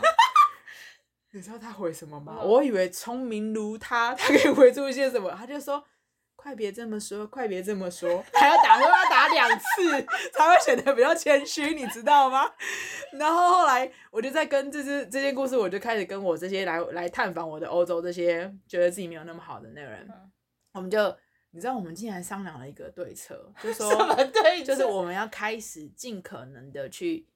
[1.31, 2.41] 你知道他回什么吗？
[2.41, 5.83] 我以为聪明如他，他可以回出一些什么，他就说。
[6.33, 9.91] 快别这么说，快别这么说，还要打，还要打两次
[10.33, 12.51] 才会显得比较谦虚，你知道吗？
[13.13, 20.31] 然后后来我就在跟这这这件故事，我就开始跟我这些来来探访我的欧洲这些觉得自己没有那么好的那个人，嗯、
[20.73, 21.15] 我们就
[21.51, 24.65] 你知道，我们竟然商量了一个对策，就说 什么对策？
[24.65, 27.27] 就是我们要开始尽可能的去。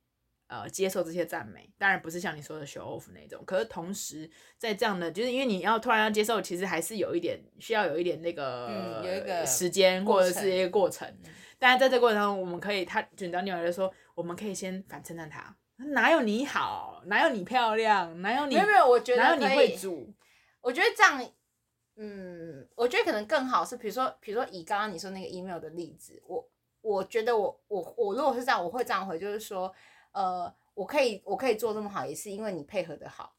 [0.48, 3.44] 呃，接受这些赞美，当然不是像你说的 show off 那种。
[3.48, 4.30] 可是同时，
[4.60, 11.08] 在这样的，就是因为你要突然要接受，其实还是有一点需要有一点那个，嗯、有一个时间或者是一个过程。
[11.24, 20.14] 嗯、 但是在这个过程中，我们可以，他卷到女儿就说，我们可以先反称赞他，哪有你好，哪有你漂亮，哪有你，没有没有，我觉得哪有你会煮。
[20.62, 21.28] 我觉得这样，
[21.96, 26.48] 嗯，我觉得可能更好是，比如说，比如说以刚刚你说那个 email 的例子，我
[26.82, 29.74] 我觉得我我我如果是这样，我会这样回，就是说。
[30.16, 33.36] 呃，我可以，我可以做这么好，也是因为你配合的好，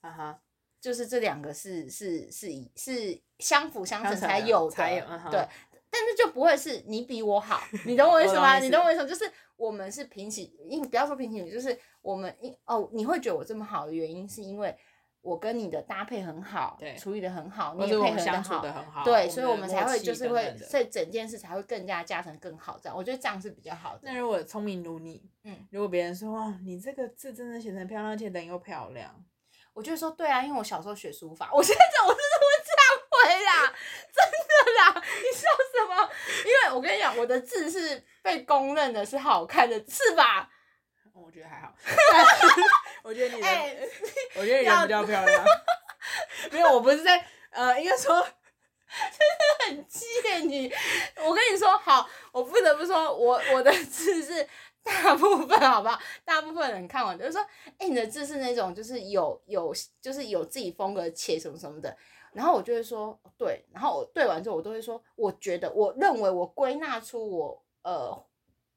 [0.00, 0.38] 啊哈、uh，huh.
[0.80, 5.30] 就是这两个是是是以是相辅相成才有的，才有 uh huh.
[5.30, 5.48] 对，
[5.90, 8.58] 但是就不会是你比我好， 你懂我意思吗？
[8.60, 9.08] 你懂我意思吗？
[9.08, 14.74] 就是我们是平起，你不要说平起，就是我们因哦，你会觉得我这么好的原因是因为。
[15.22, 18.16] 我跟你的搭配很好，对，处理的很好，你也配合
[18.60, 24.00] 的很好，对，所以我们才会就是会，所以整件事才会更加加成更好，这样，我觉得这样是比较好的。
[24.02, 29.24] 那如果聪明如你，嗯，如果别人说哇，你这个字真的写成漂亮，而且人又漂亮，
[29.72, 33.72] 我就说对啊，因为我小时候学书法，我现在我真的会这样回啦，
[34.12, 36.10] 真的啦，你笑什么？
[36.44, 40.50] 因为我跟你讲，我的字是被公认的是好看的，是吧？
[41.14, 41.72] 我觉得还好，
[43.02, 43.88] 我觉得你的，欸、
[44.36, 45.44] 我觉得你人比较漂亮。
[46.50, 50.06] 没有，我不是在，呃，应该说，真的很气
[50.46, 50.72] 你。
[51.16, 54.46] 我跟你说，好，我不得不说，我我的字是
[54.82, 56.00] 大部分，好不好？
[56.24, 57.40] 大部分人看完就是说，
[57.78, 61.96] 哎、欸，你的字是那种，就是有有，就是有自己风格，且什么什么的。
[62.32, 63.64] 然后我就会说，对。
[63.72, 68.24] 然后我对完之后，我都会说，我觉得，我认为，我归纳出我，呃。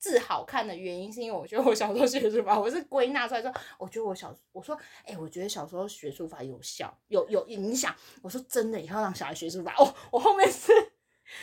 [0.06, 7.95] 字好看的原因，是因为我觉得我小时候学书法，我是归纳出来说，我觉得我小我说，哎、欸，我觉得小时候学书法有效，有有影响。
[8.22, 10.72] 我说真的，以后让小孩学书法，哦，我后面是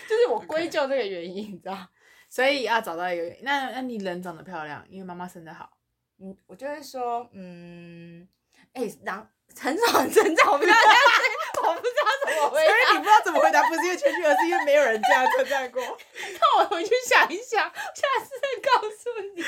[0.08, 1.88] 就是我归咎这个原因.你知道？
[2.28, 5.76] 所以要找到一个，那那你人长得漂亮，因为妈妈生得好，
[6.20, 8.28] 嗯，我就会说，嗯，
[8.74, 11.41] 哎、欸，然很少很成长，我不知道这样子，
[11.74, 15.82] 我不知道怎么回答，所以你不知道怎么回答，不是因为谦虚，而是因为没有人这样称赞过。
[15.82, 19.44] 那我回去想一想，下次再告诉你。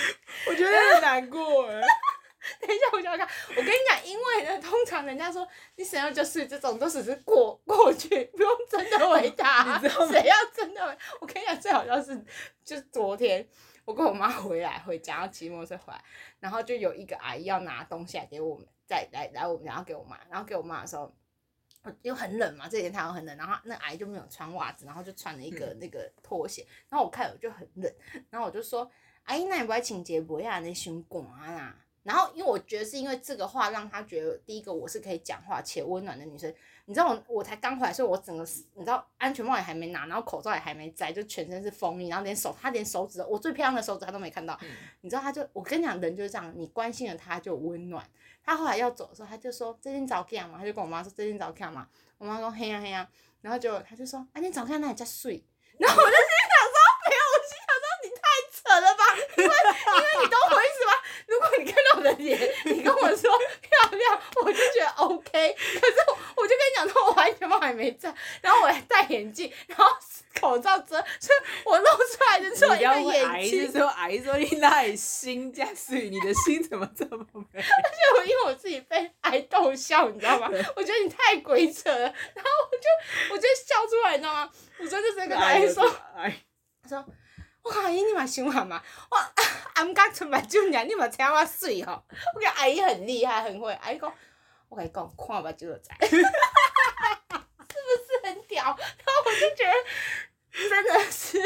[0.46, 1.80] 我觉得很难过哎。
[2.60, 3.36] 等一下，我想想看。
[3.50, 9.78] 我跟你讲，因为呢，通常人家说你想要就是这种，都只是过过去，不用真的回答。
[9.80, 10.98] 谁要真的回？
[11.22, 12.22] 我跟你讲，最好笑是，
[12.62, 13.48] 就是昨天
[13.86, 16.04] 我跟我妈回来回家，要骑摩托车回来，
[16.38, 21.10] 然后就有一个阿姨要拿东西来给我们，再来来我们然后给我妈，然后给我妈的时候，
[22.02, 27.92] 又很冷嘛，这几天太阳很冷，然后那阿姨就没有穿袜子，然后就穿了一个那个拖鞋，然后我看我就很冷，
[28.30, 28.90] 然后我就说，
[29.24, 31.76] 阿姨那你不爱清洁不要那胸管啊。
[32.02, 36.54] 然后，因为我觉得是因为这个话让他觉得，第一个我是可以讲话且温暖的女生。
[36.84, 44.54] 你知道我我才刚回来，所以我整个你知道安全帽也还没拿，然后口罩也还没摘，就全身是风衣，然后连手他连手指，我最漂亮的手指他都没看到。
[44.60, 44.68] 嗯、
[45.00, 48.06] 你知道他就我跟你讲，人就是这样，你关心了他就温暖。
[48.44, 51.88] 他后来要走的时候，他就说最近早看嘛，他就跟我妈说最近早看嘛。
[52.18, 53.08] 我妈说嘿呀嘿呀，
[53.40, 55.44] 然后就他就说啊你早看那你在睡，
[55.78, 56.76] 然后我就心想说
[57.08, 58.22] 没有，我心想说你太
[58.52, 59.02] 扯了吧，
[59.36, 60.73] 因为因为你懂我意思吗？
[61.34, 63.30] 如果你看到我的脸，你跟我说
[63.60, 65.54] 漂亮，我就觉得 OK。
[65.54, 65.96] 可是
[66.36, 69.86] 我就跟你讲说，我完全还没在，然后我还戴眼镜，然后
[70.40, 73.72] 口罩遮，所以我露出来的只有一个眼睛。
[73.72, 77.60] 说癌说你那心加碎，你的心怎么这么美？
[77.60, 80.48] 而且我因为我自己被癌逗笑，你知道吗？
[80.76, 84.50] 我觉得你太鬼扯了，然后我就我就笑出来，你知道吗？
[84.78, 87.04] 我真的是跟癌说，他说。
[87.64, 89.16] 我阿姨，你嘛想我嘛，我
[89.74, 92.04] 暗刚出目睭尔，你嘛听我水吼。
[92.34, 93.72] 我讲阿姨很厉害，很会。
[93.74, 94.12] 阿姨讲，
[94.68, 96.18] 我跟你讲，看目睭就知， 是不
[98.06, 98.64] 是很屌？
[98.64, 98.76] 然后
[99.26, 99.72] 我就觉得。
[100.70, 101.36] 真的是，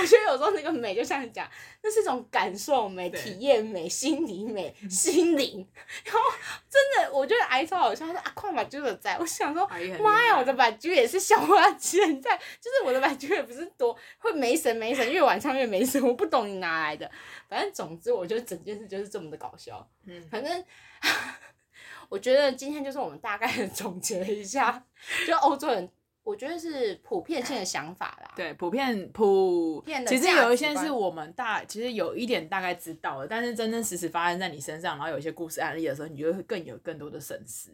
[0.00, 1.48] 我觉得有时候那个美就像你讲，
[1.80, 5.64] 那是一种感受美、体验美、心理美、心灵。
[6.04, 6.20] 然后
[6.68, 9.16] 真的，我觉得癌超好笑，他说啊，看把猪的在。
[9.20, 9.64] 我想说，
[10.00, 16.02] 妈呀，我的目睭也是小花现在，就是我的目睭也不是多会没神没神，越晚上越没神。
[16.02, 17.08] 我不懂你哪来的，
[17.48, 19.88] 反正总之，我觉得整件事就是这么的搞笑。
[20.04, 20.64] 嗯，反正
[22.10, 24.84] 我觉得今天就是我们大概的总结一下，
[25.24, 25.88] 就欧洲人。
[26.28, 28.34] 我觉得是普遍性的想法啦。
[28.36, 30.10] 对，普遍普遍的。
[30.10, 37.70] 其实有一些是我们大，其实有一点大概知道的，但是真真实实发生在你身上，然后有一些故事案例的时候，你就会更有更多的深思。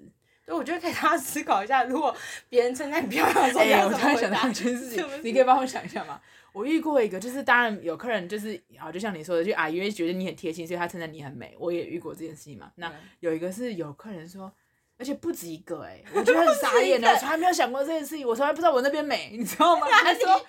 [0.47, 2.15] 所以我觉得可以大家思考一下，如果
[2.49, 4.09] 别人称赞你漂亮的时候，你要怎么回答？
[4.09, 6.21] 欸、我突然想到一件事情，你可以帮我想一下吗？
[6.53, 11.57] 我遇过一个，就是当然有客人就是啊，就像你说的，就阿姨觉得你很贴心，所以他称赞你很美。
[11.59, 12.71] 我也遇过这件事情嘛。
[12.77, 14.53] 那有一个是有客人说。
[14.97, 19.87] 而且不止一个哎、欸，我觉得很傻眼的， 我从来没有想过这件事情，我从来不知道我那边美，你知道吗？
[19.91, 20.47] 他说，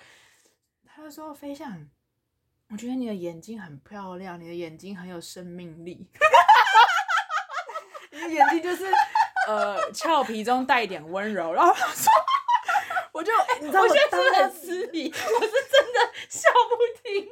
[0.86, 1.86] 他就说飞象，
[2.70, 6.08] 我觉得你的眼睛很漂亮，你的眼睛很有生命力，
[8.12, 8.84] 你的眼睛就是
[9.48, 12.12] 呃俏皮中带一点温柔，然后他说，
[13.12, 17.28] 我就你知道我现在是很失礼，我是真的笑不停，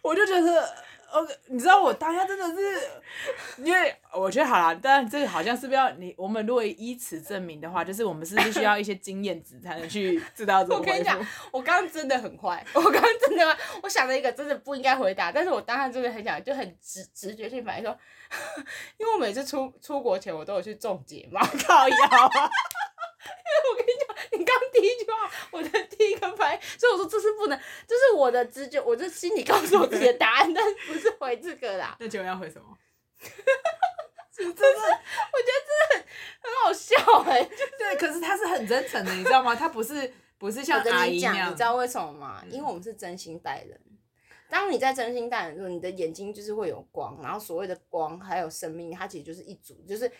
[0.00, 0.81] 我就觉得。
[1.12, 10.76] OK，你知道我当下真的是，因为我觉得好啦，但这个好像是不是要你，我们如果以此证明的话，就是我们是不是需要一些经验值才能去知道怎么？
[10.78, 11.18] 我跟你讲，
[11.50, 17.96] 我刚刚真的很坏， 我刚刚真的，我想了一个真的不应该回答，但是我当下真的很想，就很直直觉性反应说，
[18.96, 22.50] 因为我每次出出国前我都有去种睫毛， 靠腰啊。
[23.42, 31.96] 因为我跟你讲，你刚第一句话，我的第一个反应，所以我说这是不能，这是我的直觉，我这心里告诉我自己的答案，但不是回这个啦。
[32.00, 32.66] 那请问要回什么？
[34.34, 36.02] 我觉得真的很
[36.40, 36.96] 很好笑
[37.30, 39.54] 哎、欸，对，可是他是很真诚的，你知道吗？
[39.54, 42.42] 他不是不是像阿姨一样，你知道为什么吗？
[42.50, 43.80] 因为我们是真心待人。
[44.48, 50.10] 当你在真心待人的时候，你的眼睛就是会有光，然后所谓的光还有生命，它其实就是一组，就是。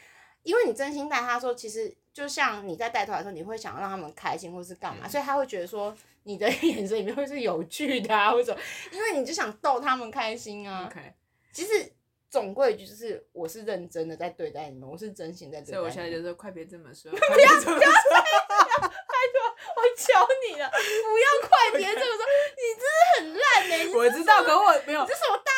[0.42, 8.56] 因为你真心待他说，其实就像你在带团的时候，你会想让他们开心或是干嘛，嗯、所以他会觉得说你的眼神里面会是有趣的啊，或者
[8.90, 10.90] 因为你就想逗他们开心啊。
[10.92, 11.12] Okay.
[11.52, 11.92] 其实
[12.30, 15.82] 总归一句就是，我是认真的在对待你们，我是真心在对待你们。
[15.82, 17.84] 所以我现在就说，快别这么说， 不要不要拜
[19.32, 19.38] 托，
[19.76, 20.12] 我求
[20.48, 22.24] 你了，不要快别这么说，
[22.56, 23.92] 你真的很烂哎、欸！
[23.94, 25.04] 我知道，可我没有，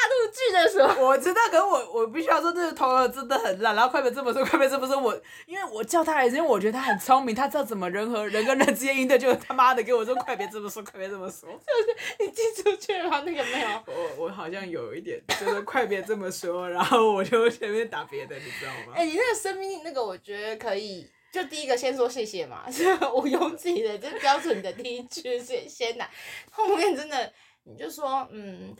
[0.06, 2.44] 陆剧的时候，我知道，可是我我必须要。
[2.44, 13.22] 说这个头儿真的很烂，然后快别这么说，快别这么说，我因为我叫他来，因为我觉得他很聪明，他知道怎么人和人跟人之间应对，就他妈的给我说快别这么说，快别这么说，就是你寄出去了吗？
[13.24, 18.92] 那个没有，我我好像有一点，就是快别这么说，然后我就前面打别的，你知道吗？
[18.94, 26.10] 哎、欸，你那个生命那个，我觉得可以，就第一个先说谢谢嘛，是毋庸置疑的，就是标准的第一句先先来，
[26.50, 27.32] 后面真的
[27.66, 28.76] 你就说嗯，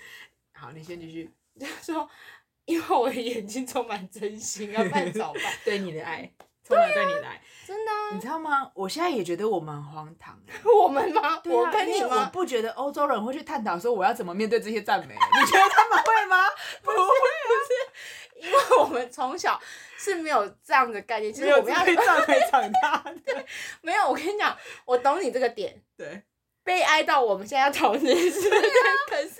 [0.55, 1.31] 好，你先继续。
[1.61, 2.09] 就说，
[2.65, 6.29] 因为我的眼睛充满真心，要办早办， 对你的爱，
[6.67, 8.11] 充满对你的爱，真的、啊。
[8.13, 8.71] 你知道吗？
[8.75, 10.41] 我现在也觉得我们很荒唐。
[10.83, 11.21] 我们吗？
[11.23, 12.25] 啊、我跟你吗？
[12.25, 15.15] 我不觉得欧洲人会去探讨说我要怎么面对这些赞美。
[15.15, 16.45] 你觉得他们会吗？
[16.83, 19.61] 不会，不是，因为我们从小
[19.97, 23.15] 是没有这样的概念，其实我们要赞美长大的。
[23.25, 23.47] 对，
[23.83, 24.09] 没有。
[24.09, 25.81] 我跟你讲，我懂你这个点。
[25.97, 26.23] 对。
[26.65, 28.51] 悲哀到我们现在要讨论这件事，
[29.09, 29.39] 可是。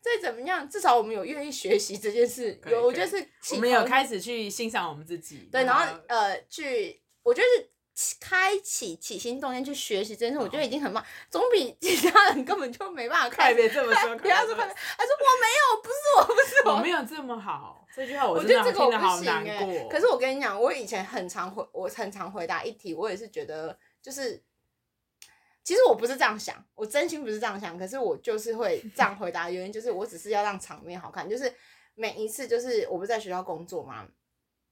[0.00, 3.16] 再怎么样，至少我们有愿意学习这件事，有我觉得是
[3.54, 7.46] 我们有开始去欣赏我们自己，对，然后呃去，我觉得
[7.94, 13.54] 是开启起心动念去学习这件事，我觉得已经很棒，总比其他人根本就没办法看。
[13.54, 17.86] 别这么说， 不要说快别，他说我没有，不是我，不是我，我没有这么好。
[17.94, 19.88] 这句话我真的听得好难过。
[19.88, 24.42] 可是我跟你讲，我以前很常回，我很常回答一题，我也是觉得就是。
[25.68, 29.50] 其实我不是这样想，我真心不是这样想，可是我就是会 这样回答。
[29.50, 31.52] 原因就是我只是要让场面好看，就是
[31.94, 34.08] 每一次就是我不是在学校工作嘛，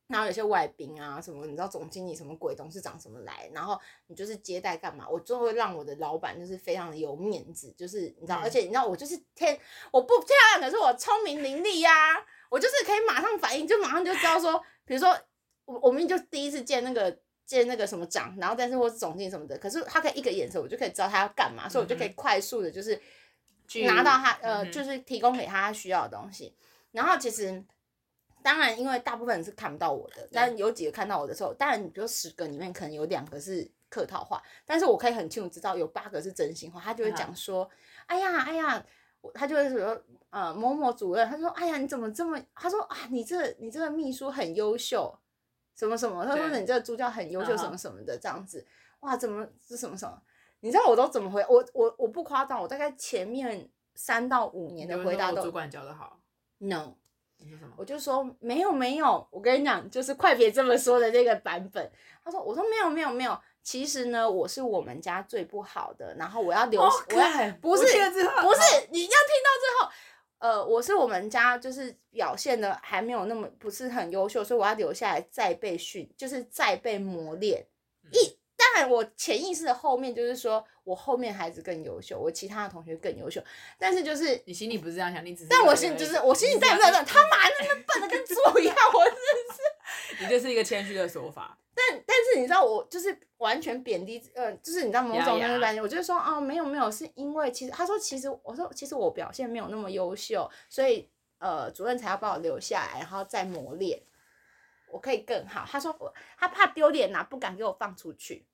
[0.07, 9.61] 然后有些外宾啊什么，你知道总经理什么鬼，董事长什么来，然后你就是接待干嘛，我就会让我的老板就是非常的有面子，就是你知道，嗯、而且你知道我就是天
[9.93, 11.93] 我不漂亮，可是我聪明伶俐呀，
[12.49, 15.15] 我就是可以马上反应，就马上就知道说，比如说
[15.67, 17.21] 我我们就第一次见那个。
[17.47, 23.01] 接那个什么长，然后但是或是总经理什么的，可是他可以一个眼神，我就可以知道他要干嘛，嗯、所以我就可以快速的，就是
[23.85, 26.55] 拿到他呃，嗯、就是提供给他需要的东西。
[26.91, 27.65] 然后其实
[28.43, 36.81] 当然，因为大部分人是看不到我的，但有几个看到我的时候，当然比如十个里面可能有两个是客套话，但是我可以很清楚知道有八个是真心话。
[36.81, 37.71] 他就会讲说：“好
[38.07, 38.85] 哎呀，哎呀，
[39.35, 42.41] 他就会说呃某某主任，他说：哎呀，你怎么这么？
[42.55, 45.17] 他说啊，你这你这个秘书很优秀。”
[45.77, 46.25] 什么什么？
[46.25, 48.67] 他说你这个助教很优秀，什么什么的这样子，
[49.01, 50.21] 哇，怎么是什么什么？
[50.61, 51.45] 你知道我都怎么回？
[51.49, 55.43] 我我我不夸张，我大概前面三到五年的回答都。
[55.43, 56.19] 主管教的好。
[56.59, 56.95] No。
[57.77, 61.93] 我就说没有没有，我跟你讲，就是快别这么说的这个版本。
[62.25, 66.91] 他说，我说没有没有没有，其实呢，我是我们家最不好的，然后我要留，我要
[67.61, 67.93] 不是不是，
[68.91, 69.93] 你要听到最后。
[70.39, 77.67] 呃，我是我们家，就是表现的还没有那么不是很优秀，所以我要留下来再被训，就是再被磨练。
[78.13, 83.43] 一当然，我潜意识的后面就是说我后面孩子更优秀，我其他的同学更优秀，
[83.79, 89.61] 但是就是你心里不是这样想，你只是，但我心里就是我心里在在在，他妈那么笨的跟猪一样，我真的是，
[90.21, 91.59] 你就是一个谦虚的说法。
[91.77, 104.01] 但但是你知道我就是完全贬低，呃，就是你知道某种那种感觉，我就是说哦，没有没有，是因为其实他说其实我说其实我表现没有那么优秀，所以呃主任才要把我留下来，然后再磨练，
[104.91, 105.67] 我可以更好。
[105.71, 108.47] 他说我他怕丢脸呐，不敢给我放出去，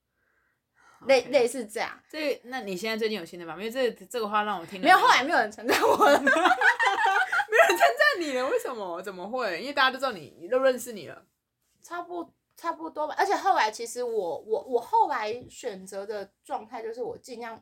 [1.06, 2.02] 类.类似这样。
[2.10, 3.54] 这那你现在最近有新的吗？
[3.56, 6.48] 因为这这个话让我听没有，后来没有人称赞我了， 没有人
[7.68, 9.00] 称赞你了，为什么？
[9.00, 9.60] 怎么会？
[9.60, 11.24] 因为大家都知道你，你都认识你了，
[11.82, 12.32] 差不多。
[12.54, 17.60] 差不多吧，而且后来其实我我我后来选择的状态就是我尽量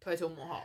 [0.00, 0.56] 退出幕后，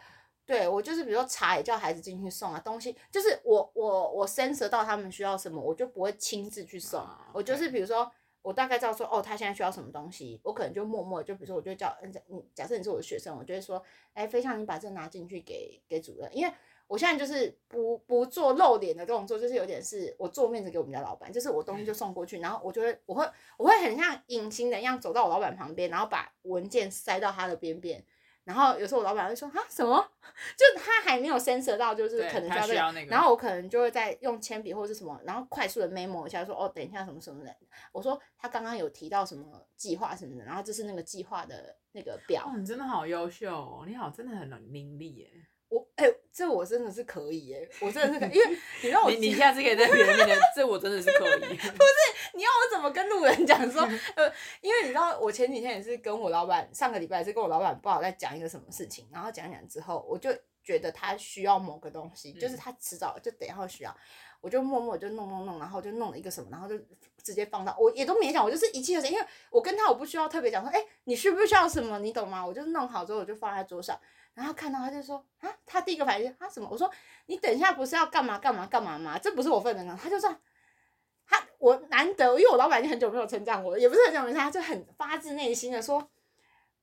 [0.46, 7.32] 对，我就是比如说茶也叫孩子进去送啊，东西就是我我我 sense 到他们需要什么，我就不会亲自去送，啊 okay.
[7.34, 8.10] 我就是比如说
[8.42, 12.12] 我大概知道说哦他现在需要什么东西，我可能就默默就比如说我就叫嗯
[12.56, 13.84] 假设你是我的学生，我就会说
[14.14, 16.54] 哎飞象你把这拿进去给给主任，因为。
[16.90, 28.04] 我现在就是不不做露脸的动作，就是有点是我做面子给我们家老板，就是我东西就送过去，然后我就会我会我会很像隐形人一样走到我老板旁边，然后把文件塞到他的边边，
[28.44, 30.04] 然后有时候我老板会说啊什么，
[30.58, 37.56] 就他还没有 sense 到，就是可能需要那个，然后我可能就会再用铅笔或者是什么，然后快速的 memo 一下说哦等一下什么什么的，
[37.92, 42.46] 我说他刚刚有提到什么计划什么的，然后这是那个计划的那个表。
[42.48, 45.30] 哦，你真的好优秀哦，你好真的很伶俐耶。
[45.70, 51.40] 我哎、欸，这我真的是可以耶，我真的是可以， 因为你让我你你下次可以在别人面前，这我真的是可以。
[51.40, 53.82] 不是，你要我怎么跟路人讲说？
[54.16, 60.32] 呃，因为你知道，我前几天也是跟我老板，上个礼拜也是跟我老板不好在讲一个什么事情，然后讲讲之后，我就
[60.64, 63.96] 觉得他需要某个东西，就是他迟早就等要需要，
[64.42, 66.76] 我就默默就弄弄弄，然后就弄了一个什么，然后就
[67.22, 72.00] 直接放到，我也都没讲，我就是一气呵成，因为我跟他我不需要特别讲说，哎、欸，你需不需要什么？
[72.00, 72.44] 你懂吗？
[72.44, 74.00] 我就弄好之后我就放在桌上。
[74.40, 76.70] 然后看到他就说啊，他第一个反应啊什么？
[76.72, 76.90] 我说
[77.26, 79.20] 你等一下不是要干嘛干嘛干嘛吗？
[79.20, 80.00] 这不是我份的呢。
[80.02, 80.34] 他就说
[81.28, 86.10] 他我难得，因为我老板已经很久没有称赞我，也不是很久没他就很发自内心的说，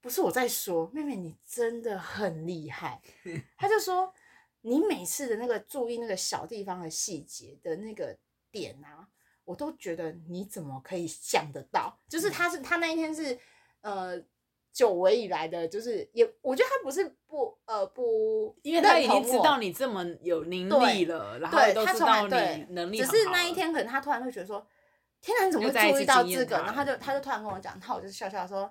[0.03, 3.01] 不是我在说，妹妹你真的很厉害。
[3.57, 4.13] 他就说，
[4.61, 8.15] 你每次的那个注意那个小地方的细节的那个
[8.51, 9.09] 点啊，
[9.45, 11.99] 我都觉得你怎么可以想得到？
[12.07, 13.39] 就是他是他那一天是
[13.81, 14.23] 呃。
[14.77, 22.99] 久违以来的，就是也，我觉得他不是不呃不，因为他已经知道你这么有能力了，然后都知道你能力。
[22.99, 24.67] 只是那一天，可能他突然会觉得说
[25.23, 28.71] ：“天哪，你怎么会注意到这个？”然后他就他就突然跟我讲，然后我就笑笑说：“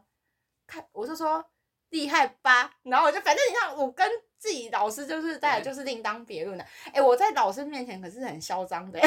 [0.68, 1.44] 看，我就说
[1.90, 6.64] 厉害吧。”然后我就反正你看，我跟自己老师就是大家就是另当别论的。
[6.90, 9.00] 哎、欸，我在老师面前可是很嚣张的。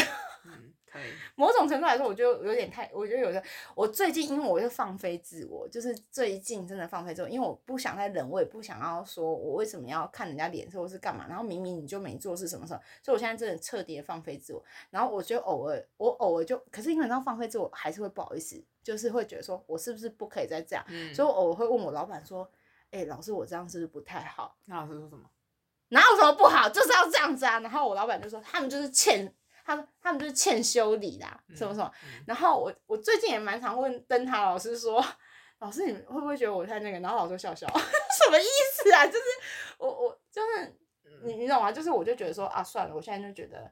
[0.99, 3.43] 嗯某种程度来说，我就有点太，我觉得有的。
[3.75, 11.27] 我最近因为我就放飞自我，就是最近真的放飞自我，因为我不想再忍，我也不想要说我为什么要看人家脸色或是干嘛。
[11.29, 14.65] 然后明明你就没做是什么什么，所以我现在真的彻底的放飞自我。
[14.91, 20.85] 然后我觉得偶尔，我偶尔就，可是因为你知道放飞自我还是会不好意思，就是会觉得说我是不是不可以再这样。
[20.89, 22.51] 嗯、所以我偶尔会问我老板说
[22.91, 25.25] ：“哎、欸，老师，我这样是不是不太好？”那老师说什么？
[25.91, 27.61] 哪有什么不好，就是要这样子啊。
[27.61, 29.33] 然后我老板就说：“他们就是欠。”
[29.69, 31.93] 他们他们就是欠修理啦，什么什么。
[32.03, 35.05] 嗯嗯、然后我我最近也蛮常问灯塔老师说，
[35.59, 36.99] 老师你会不会觉得我太那个？
[37.01, 39.07] 然后老师笑笑， 什么意思啊？
[39.07, 39.25] 就是
[39.77, 40.75] 我我就是
[41.23, 41.71] 你你懂吗？
[41.71, 43.71] 就是我就觉得说啊，算了，我现在就觉得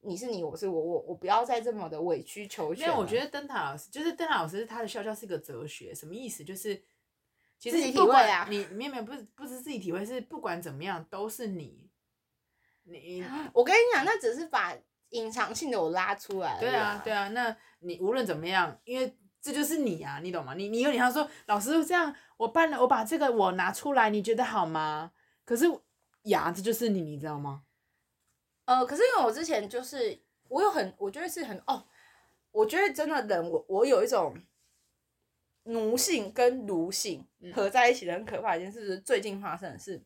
[0.00, 2.88] 你是你，我是我，我我不要再这么的委曲求全。
[2.88, 6.42] 因为我觉得灯塔老师就是灯塔老师，他的笑笑是一个哲学，什么意思？
[6.42, 6.82] 就是
[7.56, 11.88] 其实你体会啊，你没有没有不是不是自己体会，是不管怎么样都是你。
[12.82, 14.76] 你我跟你讲，那只是把。
[15.10, 16.60] 隐藏性的我拉出来了。
[16.60, 20.54] 对啊，对啊，那你无论怎么样，因为这就是你啊，你懂吗？
[20.54, 25.12] 你你有点像说，老师这样，我办了，我把这个我拿出来，你觉得好吗？
[25.44, 25.64] 可是
[26.24, 27.62] 呀，这就是你，你知道吗？
[28.66, 31.86] 呃，可是因为我之前就是我有很，我觉得是很哦，
[32.52, 34.36] 我觉得真的人我我有一种
[35.64, 40.00] 奴性跟奴性合在一起的很可怕一件事，是最近发生的事。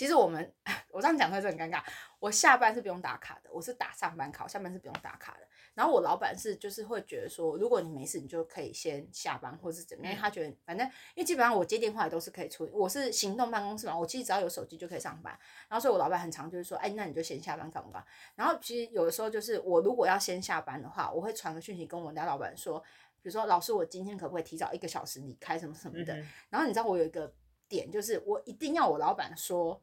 [0.00, 0.50] 其实我们，
[0.92, 1.84] 我这样讲出来是很尴尬。
[2.18, 5.46] 我下班是不用打卡的，我是打上班卡，我下班是不用打卡的。
[5.74, 10.14] 然后我老板是就是会觉得说，如果你没事，你就可以先下班或是怎么样。
[10.14, 12.72] 因为他觉得反正，因为基本上我接电话也都是可以处理。
[12.72, 15.38] 我是行动办公室嘛，我其实只要有手机就可以上班。
[15.68, 18.02] 然后所以我老板很常就是说，哎，那你就先下班干嘛。
[18.34, 22.80] 然后其实有的时候就是我如果要先下班的话，我会传个讯息跟我家老板说，
[23.20, 26.16] 比如说老师，我今天可不可以提早一个小时离开什么什么的。
[26.48, 27.30] 然后你知道我有一个
[27.68, 29.80] 点，就是我一定要我老板说。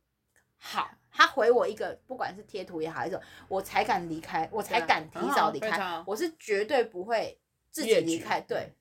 [0.59, 7.39] 好，他回我一个，不管是贴图也好，还是我才敢离开，我才敢提早离开，我是绝对不会
[7.69, 8.41] 自己离开。
[8.41, 8.73] 对，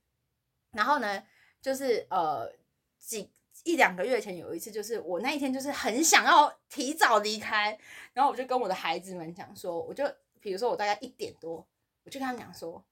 [0.73, 1.23] 然后呢，
[1.61, 2.51] 就是呃
[2.99, 3.31] 几
[3.65, 7.79] 一两个月前有一次，就是我那一天就是很想要提早离开，
[8.15, 10.05] 然后我就跟我的孩子们讲说，我就
[10.41, 11.67] 比如说我大概一点多，
[12.05, 12.83] 我就跟他们讲说，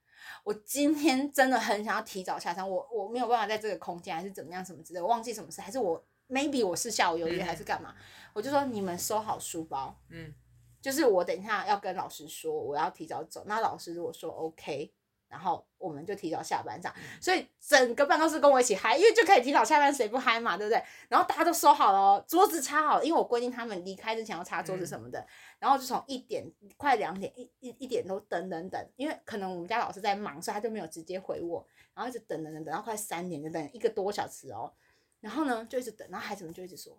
[0.43, 6.05] 我今天真的很想要提早下山，我我没有办法在这个空间，还是怎么样什么之类，我忘记什么事，还是我。
[6.27, 7.95] maybe 我是下午有约还是干嘛？
[8.35, 10.35] 我就说你们收好书包，嗯，
[10.83, 14.93] 就是我等一下要跟老师说我要提早走，那老师如果说 OK，
[15.29, 20.83] 然后我们就提早下班这样，所以整个办公室跟我一起嗨，因为就可以提早下班，谁不嗨嘛，对不对？
[21.09, 25.25] 然后大家都收好了，桌子擦好了，因为我规定他们离开之前要擦桌子什么的，
[25.61, 26.45] 然后就从一点
[26.77, 31.65] 快两点一一一点都等等等，因为可能我们家老师在忙，所以他就没有直接回我，
[31.95, 34.73] 然后一直等等等等到快三点就等一个多小时哦。
[35.21, 36.95] 然后呢，就一直等，然后孩子们就一直说：“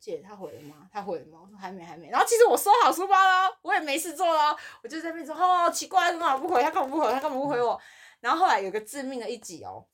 [0.00, 0.88] 姐，他回了吗？
[0.92, 6.62] 他回了吗？”我说：“还没，还没。”然后其实我收好书包了，我也没事做了，我就在那边说：“哦，奇怪，怎么不回？
[6.62, 7.10] 他干嘛不回？
[7.12, 7.80] 他干嘛不回我？”
[8.20, 9.86] 然后后来有个致命的一击哦，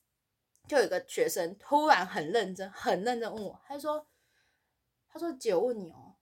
[0.67, 4.07] 就有个学生突然很认真、很认真问我，他说
[5.11, 6.15] ：“他说姐，我问你哦，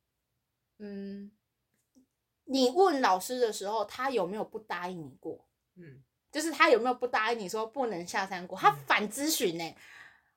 [0.80, 1.32] 嗯，
[2.46, 5.46] 你问老师的时候，他有没有不答应你过？
[5.76, 8.58] 嗯，就是他有没有不答应你说不能下山过？
[8.58, 9.76] 他反咨询呢？”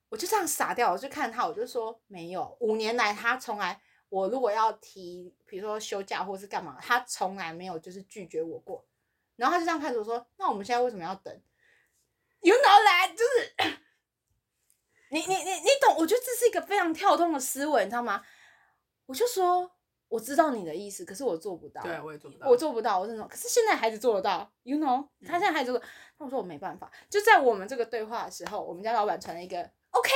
[0.09, 2.57] 我就这样傻掉，我就看他，我就说没有。
[2.61, 8.87] 五年来，他从来，我如果要提，比如说休假或是干嘛，他从来没有就是拒绝我过。
[9.35, 11.43] 然后他就这样开始说：“那我们现在为什么要等
[12.41, 13.79] ？”You know that，就是
[15.11, 15.97] 你你你你懂？
[15.99, 18.23] 我觉得这是一个非常跳动的思维，你知道吗？
[19.07, 19.71] 我就说
[20.09, 21.83] 我知道你的意思，可是我做不到。
[21.83, 22.49] 对，我也做不到。
[22.49, 23.27] 我做不到，我这种。
[23.29, 25.83] 可是现在孩子做得到，You know，他现在孩子做。
[26.19, 26.91] 那我说我没办法。
[27.11, 29.69] 就在我们这个对话的时候，我们家老板传了一个。
[29.99, 30.11] OK，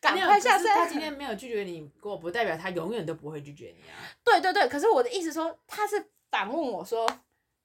[0.00, 0.74] 赶快下山。
[0.74, 3.94] 他今天没有拒绝你过，不代表他永远都不会拒绝你啊。
[4.24, 7.10] 对对对，可是我的意思说，他是反问我说：“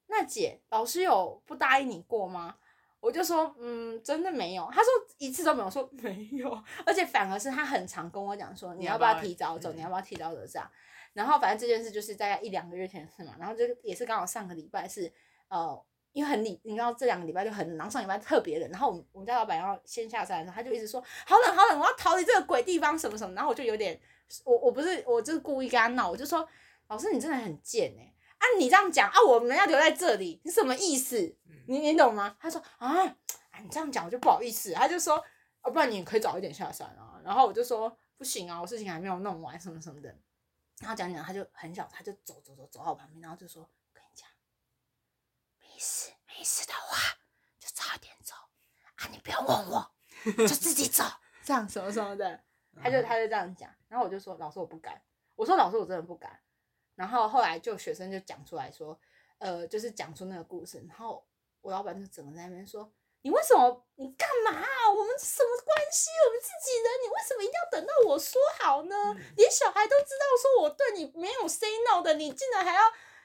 [0.08, 2.56] 那姐，老师有不答应你过吗？”
[3.00, 4.70] 我就说，嗯，真的没有。
[4.72, 4.88] 他说
[5.18, 9.72] 一次都没有，说没有，而且反而是他很常跟我讲说，你要不要提早走？
[9.74, 10.46] 你要不要提早走？
[10.46, 10.72] 这样。
[11.14, 13.34] 然后反正这件事就是大概一两个月前的事嘛。
[13.40, 15.12] 然后就也是刚好上个礼拜是，
[15.48, 15.84] 呃，
[16.14, 18.70] 因为很冷，你知道这两个礼拜就很冷，然后上礼拜特别冷。
[18.70, 23.34] 然后我们我们家老板要先下山的时候，他就一直说好冷好冷，我要逃离这个鬼地方什么什么。
[23.34, 24.00] 然后我就有点，
[24.44, 26.48] 我我不是我就是故意跟他闹，我就说
[26.88, 28.16] 老师你真的很贱哎、欸。
[28.38, 31.36] 啊，你这样讲啊，我们要留在这里，你什么意思？
[31.68, 32.36] 你你懂吗？
[32.40, 33.06] 他说啊，
[33.62, 34.74] 你这样讲我就不好意思。
[34.74, 35.16] 他就说，
[35.62, 37.22] 啊，不然你可以早一点下山啊。
[37.24, 40.10] 然后我就说不行啊，我事情还没有弄完，什么什么的。
[40.80, 43.70] 然后讲讲，他就很小，他就走走走走到我旁边，然后就说，
[46.42, 46.98] 没事的话，
[47.60, 48.34] 就早一点走
[48.96, 49.92] 啊，你不要问我，
[50.26, 51.04] 就自己走，
[51.44, 52.42] 这样什么什么的。
[52.82, 55.00] 他就他就这样讲，然后我就说，老师我不敢，
[55.36, 56.40] 我说老师我真的不敢。
[56.96, 59.00] 然后后来就学生就讲出来说，
[59.38, 60.84] 呃，就是讲出那个故事。
[60.90, 61.24] 然后
[61.62, 63.86] 我老板就整个在那边说：“你为什么？
[63.98, 64.52] 你干嘛？
[64.52, 66.10] 我们什么关系？
[66.26, 68.96] 我们自己人，你为什么一定要等到我说好呢？
[69.14, 72.82] 嗯、连小孩都知道说我对你没有 say no 的，你竟然还要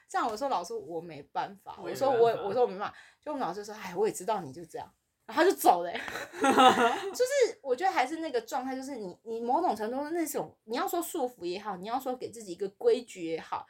[0.07, 1.75] 这样？”我说：“老师，我没办法。
[1.77, 4.91] 我”我说：“我我说我没办法。”就我们老师说：“哎，我也知道你就这样。”
[5.27, 5.91] 然后他就走了。
[7.11, 13.65] 就是我觉得还是那个状态，就是你你某种程度的那种你要说束缚也好，你要说给自己一个规矩也好，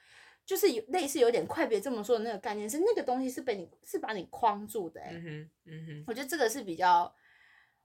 [0.45, 5.01] 就是有类似有点快别这么说的那个概念，是那个东西是被你是把你框住的。
[5.01, 7.11] 嗯哼，嗯哼，我觉得这个是比较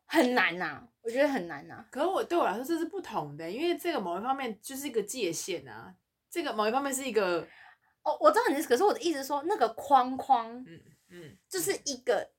[0.04, 1.86] 很难呐、啊，我觉得很难呐、啊。
[1.90, 5.94] 可是我对我来说这是不同的，因为这个某一方面就是一个界限啊，
[6.28, 7.48] 这个某一方面是一个
[8.02, 10.80] 哦，我知道你的意思，可是我的意思是说那个框框，嗯
[11.10, 12.30] 嗯，就是一个。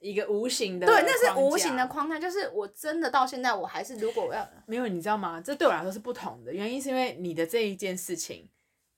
[0.00, 5.40] 一个无形的对，那是无形的框架，就是我真的到现在我还是，如果我要没有，你知道吗？
[5.40, 8.50] 这对我来说是不同的原因，是因为你的这一件事情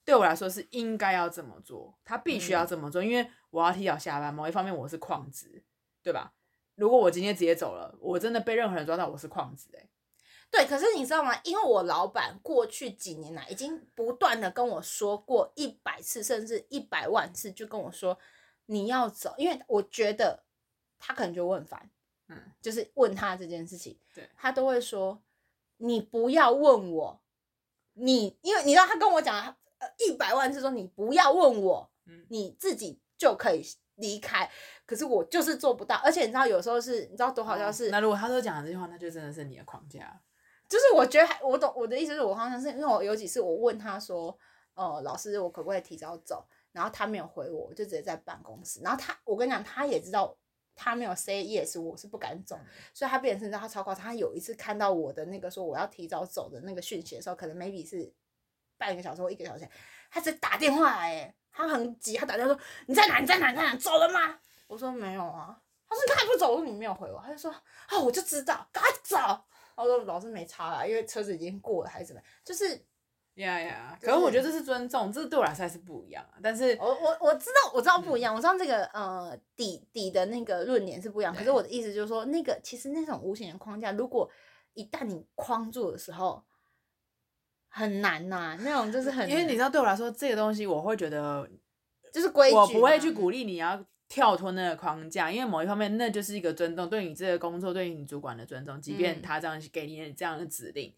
[0.04, 4.34] 对我来说是应该要这么做，他必须要这么做，嗯、因为我要提早下班。
[4.34, 5.62] 某一方面我是旷职，
[6.02, 6.32] 对吧？
[6.74, 9.88] 如果我今天直接走了，我真的被任何人抓到我是旷职，哎，
[10.50, 10.64] 对。
[10.66, 11.38] 可是你知道吗？
[11.44, 18.18] 因为我老板过去几年来已经不断的跟我说过一百次，甚至一百万次，就跟我说
[18.66, 20.44] 你要走，因为我觉得。
[20.98, 21.90] 他可能就问烦，
[22.28, 25.22] 嗯，就是问他这件事情，对，他都会说，
[25.76, 27.20] 你不要问我，
[27.92, 29.38] 你因为你知道他跟我讲
[29.76, 33.62] 呃一百万次说你不要问我，嗯，你自己就可以
[33.96, 34.50] 离开，
[34.86, 40.18] 可是我就是做不到，而且你知道有时候是你知道多好笑是，那如果他都讲了这句话，那就真的是你的框架，
[40.68, 44.36] 就是我觉得还我懂我的意思是我好像是因为我有几次我问他说，
[44.74, 50.36] 呃，老师我可不可以提早走，然后他没有回我，我就直接在办公室，然后他我跟你讲他也知道。
[50.78, 52.54] 他没有 say yes，我是不敢走，
[52.92, 54.04] 所以他变成他超夸张。
[54.04, 58.12] 他有一次看到我的那个说我要提早走的那个讯息的时候，可能 maybe 是
[58.76, 59.66] 半个小时或一个小时，
[60.10, 63.20] 他直接打电话来，哎，他很急，他打电话说你在哪？
[63.20, 63.50] 你在哪？
[63.52, 63.74] 你在哪？
[63.76, 64.38] 走了吗？
[64.66, 65.58] 我说没有啊。
[65.88, 67.22] 他说你还不走，我说你没有回我。
[67.24, 69.16] 他就说啊，我就知道，赶快走。
[69.84, 72.30] 我说老师没差啦，因为车子已经过了还是怎么样？
[72.44, 72.84] 就是。
[73.36, 76.40] 呀呀，可是我觉得这是尊重，这对我来说还是不一样啊。
[76.42, 81.34] 但是我我我知道我知道不一样，我知道这个呃底底的那个论点是不一样。
[81.34, 84.26] 可是我的意思就是说，那个其实那种无形的框架，如果
[84.72, 86.42] 一旦你框住的时候，
[87.68, 88.56] 很难呐。
[88.62, 91.46] 那种就是很，因为你知道，对我来说，这个东西我会觉得
[92.10, 100.94] 就是规矩，我不会去鼓励你要跳脱那个框架，因为某一方面那就是一个尊重，对你这个工作，对你主管的尊重，即便他这样给你这样的指令。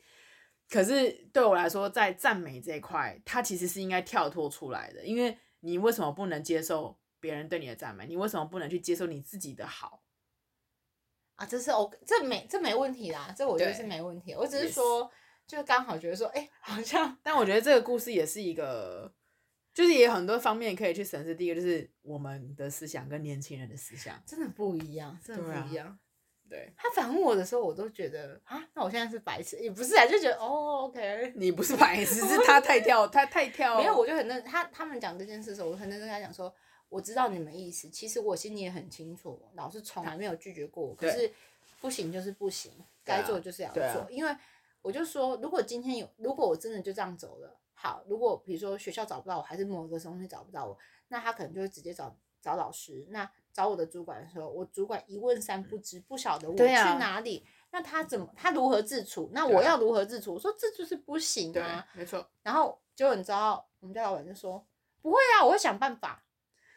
[0.70, 5.04] 可是对我来说，在赞美这一块，它其实是应该跳脱出来的。
[5.04, 8.06] 因为你为什么不能接受别人对你的赞美？
[8.06, 10.02] 你为什么不能去接受你自己的好？
[11.36, 14.34] 啊，这是 OK，这没这没问题啦，这我觉得是没问题。
[14.34, 15.10] 我只是说.
[15.46, 17.16] 就刚好觉得说，哎、欸，好像。
[17.22, 19.10] 但我觉得这个故事也是一个，
[19.78, 21.32] 就是也有很多方面可以去审视。
[21.32, 25.96] 第一个就是我们的思想跟年轻人的思想真的不一样，真的不一样。
[26.50, 33.76] 对，他反问我的时候，我都觉得啊，那我现在是白痴，也不是啊，就觉得哦，OK，你不是白痴，是他太跳，他太跳。
[33.76, 36.52] 没有，我就很认他他们讲这件事的时候，我很认真跟他讲说，
[36.88, 41.30] 我知道你们意思，其实我心里也很清楚，老师从来没有拒绝过我，可是
[41.80, 42.72] 不行就是不行，
[43.04, 44.36] 该做就是要做，因为
[44.82, 50.76] 我就说，如果今天有，如果我真的就这样走了，好，如果比如说学校找不到我，还是某个东西找不到我，
[51.08, 53.30] 那他可能就会直接找找老师，那。
[53.50, 59.28] 找我的主管的时候，我主管一问三不知，不晓得我去哪里，啊、那他怎么他如何自处？
[59.32, 60.34] 那我要如何自处？
[60.34, 62.24] 我说这就是不行啊，没错。
[62.44, 64.64] 然后结果你知道，我们家老板就说
[65.02, 66.22] 不会啊，我会想办法。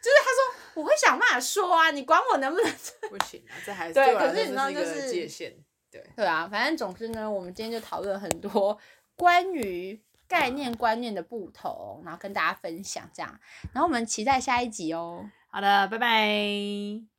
[0.02, 2.72] 就是他说我会想办法说啊，你管我能不能？
[3.11, 4.15] 不行啊，这还是对。
[4.15, 5.56] 可是你知道，就是界限，
[5.91, 6.48] 对对啊。
[6.48, 8.76] 反正总之呢，我们今天就讨论很多
[9.15, 10.02] 关于
[10.32, 13.38] 概念观念的不同，然后跟大家分享这样。
[13.74, 15.30] 然后我们期待下一集哦。
[15.49, 17.02] 好的，拜拜。